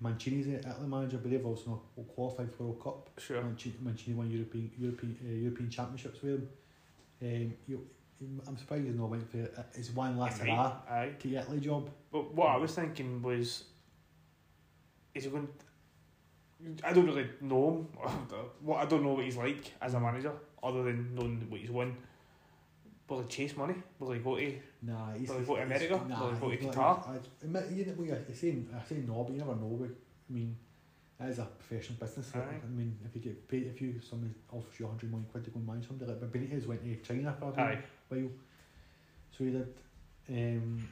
[0.00, 3.10] Mancini's the Italy manager, but they've also not qualified for World Cup.
[3.20, 3.42] Sure.
[3.42, 6.48] Mancini, Mancini won European European uh, European Championships with him.
[7.22, 7.86] Um, you,
[8.46, 9.54] I'm surprised he's not went for it.
[9.74, 10.72] It's one last hurrah
[11.20, 11.90] to Italy job.
[12.10, 13.64] But what I was thinking was,
[15.14, 15.48] is he going?
[16.82, 17.88] I don't really know him.
[18.62, 21.70] What I don't know what he's like as a manager, other than knowing what he's
[21.70, 21.96] won.
[23.08, 23.74] Will he chase money?
[23.98, 24.60] Will he go to?
[24.82, 25.28] Nah, he's.
[25.28, 26.00] Will he go to America?
[26.08, 27.08] Nah, Will he go to Qatar?
[27.08, 29.76] I, I, you know, well, you're saying, I say no, but you never know.
[29.78, 30.56] But, I mean,
[31.20, 32.32] that is a professional business.
[32.34, 32.38] Aye.
[32.64, 35.50] I mean, if you get paid, if you somebody offers you 100 million quid to
[35.50, 37.78] go and manage somebody, like but Benitez went to China for a Aye.
[38.08, 38.28] while.
[39.36, 39.68] So he did.
[40.30, 40.88] Um,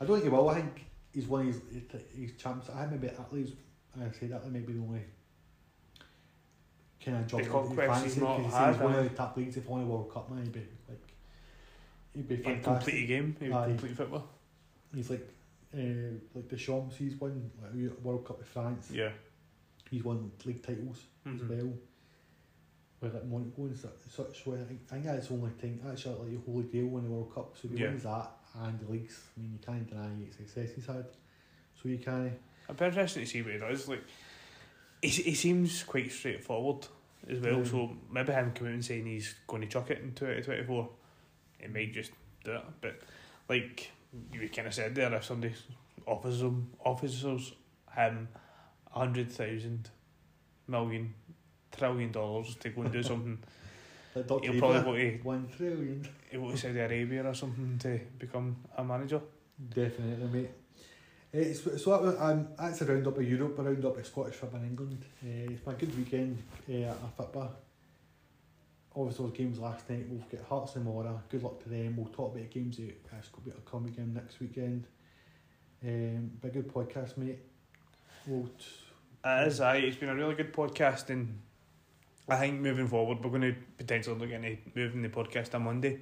[0.00, 0.48] I don't think he will.
[0.48, 1.60] I think he's one of his,
[2.16, 2.68] his champs.
[2.70, 3.52] I maybe Italy's.
[4.00, 5.00] I say that maybe the only
[7.04, 9.56] kind of job that he fancy, not 'cause he's had, one of the top leagues.
[9.56, 11.00] If he won a World Cup, man, he'd be like,
[12.14, 12.64] he'd be He'd fantastic.
[12.84, 13.36] complete a game.
[13.40, 13.66] He'd Aye.
[13.68, 14.28] complete football.
[14.94, 15.28] He's like,
[15.74, 15.78] uh,
[16.34, 16.96] like Deschamps.
[16.96, 18.90] He's won like, World Cup with France.
[18.92, 19.10] Yeah.
[19.90, 21.48] He's won league titles as Mhm.
[21.48, 21.72] well.
[23.00, 23.90] With like Monaco and such.
[24.08, 25.80] such where I think, that's the only thing.
[25.90, 27.56] actually like the holy grail in the World Cup.
[27.56, 27.88] So if he Yeah.
[27.90, 28.30] wins that
[28.60, 31.06] and the leagues, I mean, you can't deny the success he's had.
[31.80, 32.36] So you can.
[32.68, 33.88] I'd be interested to see what he does.
[33.88, 34.04] Like,
[35.00, 36.86] he he seems quite straightforward
[37.28, 37.56] as well.
[37.56, 37.70] Mm.
[37.70, 40.64] So maybe him coming out and saying he's going to chuck it in twenty twenty
[40.64, 40.88] four,
[41.60, 42.12] it might just
[42.44, 42.64] do it.
[42.80, 43.00] But
[43.48, 43.90] like
[44.32, 45.54] you kind of said there, if somebody
[46.06, 47.52] offers him officers
[47.94, 48.28] him
[48.94, 49.90] a hundred thousand
[50.68, 51.14] million
[51.76, 53.38] trillion dollars to go and do something,
[54.14, 54.52] Like Dr.
[54.52, 56.08] he'll probably go to one trillion.
[56.30, 59.20] he'll go to Saudi Arabia or something to become a manager.
[59.74, 60.50] Definitely, mate.
[61.32, 64.06] It's, so, so that um, that's a round up of Europe, a round up of
[64.06, 65.02] Scottish football in England.
[65.22, 67.52] Uh, it's been a good weekend uh, at football.
[68.94, 71.18] Obviously, those games last night, we'll get Hearts tomorrow.
[71.30, 71.96] Good luck to them.
[71.96, 74.86] We'll talk about the games that uh, will come again next weekend.
[75.82, 77.38] Um, a good podcast, mate.
[78.26, 78.66] We'll t-
[79.24, 79.76] It is, aye.
[79.78, 81.38] It's been a really good podcast, and
[82.28, 86.00] I think moving forward, we're going to potentially look into moving the podcast on Monday.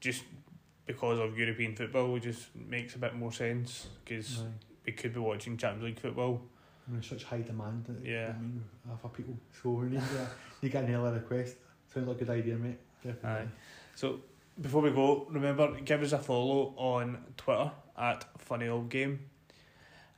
[0.00, 0.24] Just
[0.84, 4.46] because of European football, it just makes a bit more sense because aye.
[4.84, 6.42] we could be watching Champions League football.
[6.88, 7.84] Mean, such high demand.
[7.86, 8.34] That, Yeah.
[8.36, 8.62] I mean,
[9.02, 9.36] for people.
[9.60, 10.02] So we need
[10.60, 11.56] you get an early request.
[11.92, 12.78] Sounds like a good idea, mate.
[13.02, 13.30] Definitely.
[13.30, 13.48] Aye.
[13.94, 14.20] So
[14.60, 19.18] before we go, remember give us a follow on Twitter at Funny Auld Game,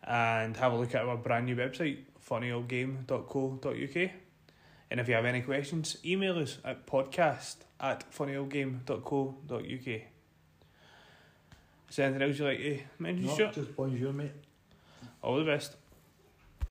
[0.02, 4.10] and have a look at our brand new website funnyauldgame.co.uk.
[4.90, 9.86] And if you have any questions, email us at podcast at funnyauldgame.co.uk.
[11.90, 13.52] Is there anything else you'd like to mention, No, Stuart?
[13.54, 14.32] just bonjour, mate.
[15.22, 15.76] All the best.